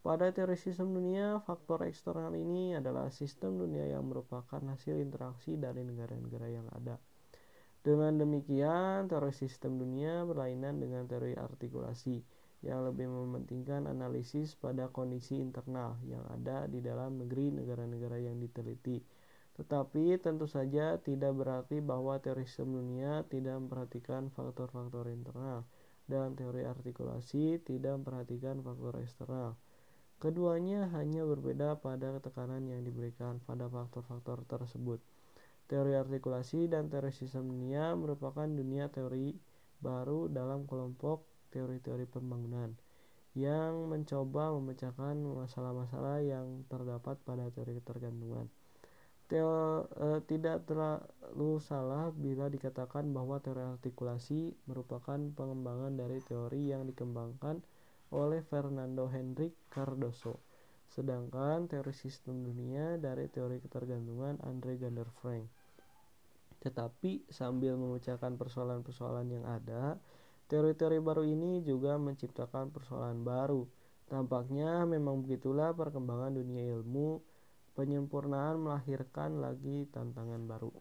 Pada 0.00 0.32
teori 0.32 0.56
sistem 0.56 0.92
dunia, 0.92 1.40
faktor 1.44 1.84
eksternal 1.84 2.32
ini 2.32 2.76
adalah 2.76 3.12
sistem 3.12 3.60
dunia 3.60 3.88
yang 3.92 4.08
merupakan 4.08 4.60
hasil 4.60 5.00
interaksi 5.00 5.56
dari 5.60 5.84
negara-negara 5.84 6.48
yang 6.48 6.68
ada. 6.72 6.96
Dengan 7.84 8.16
demikian, 8.16 9.12
teori 9.12 9.36
sistem 9.36 9.76
dunia 9.76 10.24
berlainan 10.24 10.80
dengan 10.80 11.04
teori 11.04 11.36
artikulasi 11.36 12.24
yang 12.64 12.88
lebih 12.88 13.04
mementingkan 13.12 13.84
analisis 13.84 14.56
pada 14.56 14.88
kondisi 14.88 15.36
internal 15.36 16.00
yang 16.08 16.24
ada 16.32 16.64
di 16.64 16.80
dalam 16.80 17.20
negeri 17.20 17.52
negara-negara 17.52 18.16
yang 18.16 18.40
diteliti. 18.40 19.04
Tetapi 19.54 20.18
tentu 20.18 20.50
saja 20.50 20.98
tidak 20.98 21.32
berarti 21.38 21.78
bahwa 21.78 22.18
teori 22.18 22.42
sistem 22.42 22.82
dunia 22.82 23.22
tidak 23.30 23.54
memperhatikan 23.62 24.26
faktor-faktor 24.34 25.06
internal 25.14 25.62
dan 26.10 26.34
teori 26.34 26.66
artikulasi 26.66 27.62
tidak 27.62 28.02
memperhatikan 28.02 28.60
faktor 28.60 28.98
eksternal. 28.98 29.54
Keduanya 30.18 30.90
hanya 30.96 31.22
berbeda 31.22 31.78
pada 31.78 32.18
tekanan 32.18 32.66
yang 32.66 32.82
diberikan 32.82 33.38
pada 33.46 33.70
faktor-faktor 33.70 34.42
tersebut. 34.50 34.98
Teori 35.64 35.96
artikulasi 35.96 36.68
dan 36.68 36.92
teori 36.92 37.14
sistem 37.14 37.48
dunia 37.48 37.96
merupakan 37.96 38.44
dunia 38.44 38.90
teori 38.92 39.32
baru 39.80 40.28
dalam 40.28 40.68
kelompok 40.68 41.24
teori-teori 41.54 42.04
pembangunan 42.10 42.74
yang 43.34 43.90
mencoba 43.90 44.54
memecahkan 44.54 45.18
masalah-masalah 45.18 46.22
yang 46.22 46.62
terdapat 46.70 47.18
pada 47.26 47.50
teori 47.50 47.78
ketergantungan. 47.82 48.46
Teo, 49.24 49.88
eh, 49.88 50.20
tidak 50.28 50.68
terlalu 50.68 51.56
salah 51.56 52.12
bila 52.12 52.52
dikatakan 52.52 53.08
bahwa 53.08 53.40
teori 53.40 53.64
artikulasi 53.64 54.52
merupakan 54.68 55.16
pengembangan 55.16 55.96
dari 55.96 56.20
teori 56.20 56.68
yang 56.68 56.84
dikembangkan 56.84 57.64
oleh 58.12 58.44
Fernando 58.44 59.08
Henrique 59.08 59.56
Cardoso. 59.72 60.44
Sedangkan 60.92 61.66
teori 61.66 61.96
sistem 61.96 62.44
dunia 62.44 63.00
dari 63.00 63.26
teori 63.32 63.58
ketergantungan 63.64 64.44
Andre 64.44 64.76
Gander 64.76 65.08
Frank. 65.18 65.48
Tetapi 66.60 67.28
sambil 67.32 67.80
memecahkan 67.80 68.36
persoalan-persoalan 68.36 69.28
yang 69.32 69.44
ada, 69.48 69.96
teori-teori 70.52 71.00
baru 71.00 71.24
ini 71.24 71.64
juga 71.64 71.96
menciptakan 71.96 72.72
persoalan 72.72 73.24
baru. 73.24 73.64
Tampaknya 74.08 74.84
memang 74.84 75.24
begitulah 75.24 75.72
perkembangan 75.72 76.36
dunia 76.36 76.76
ilmu, 76.78 77.20
penyempurnaan 77.74 78.62
melahirkan 78.62 79.42
lagi 79.42 79.86
tantangan 79.90 80.42
baru. 80.46 80.72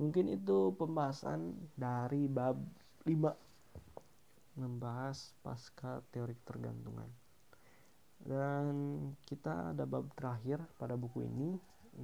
Mungkin 0.00 0.30
itu 0.30 0.76
pembahasan 0.76 1.56
dari 1.74 2.28
bab 2.28 2.60
5 3.08 4.60
membahas 4.60 5.34
pasca 5.42 6.04
teori 6.14 6.36
ketergantungan. 6.44 7.10
Dan 8.24 8.72
kita 9.26 9.74
ada 9.74 9.84
bab 9.84 10.08
terakhir 10.14 10.62
pada 10.78 10.94
buku 10.94 11.26
ini 11.26 11.58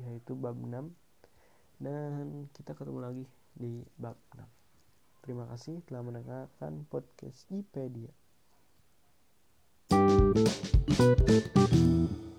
yaitu 0.07 0.39
bab 0.39 0.55
6 0.55 0.91
dan 1.81 2.47
kita 2.55 2.77
ketemu 2.77 3.01
lagi 3.01 3.25
di 3.57 3.83
bab 3.99 4.15
6 4.37 4.45
terima 5.25 5.49
kasih 5.51 5.83
telah 5.89 6.05
mendengarkan 6.05 6.87
podcast 6.87 7.49
Wikipedia 7.51 8.13
thank 9.91 11.49
you 11.75 12.30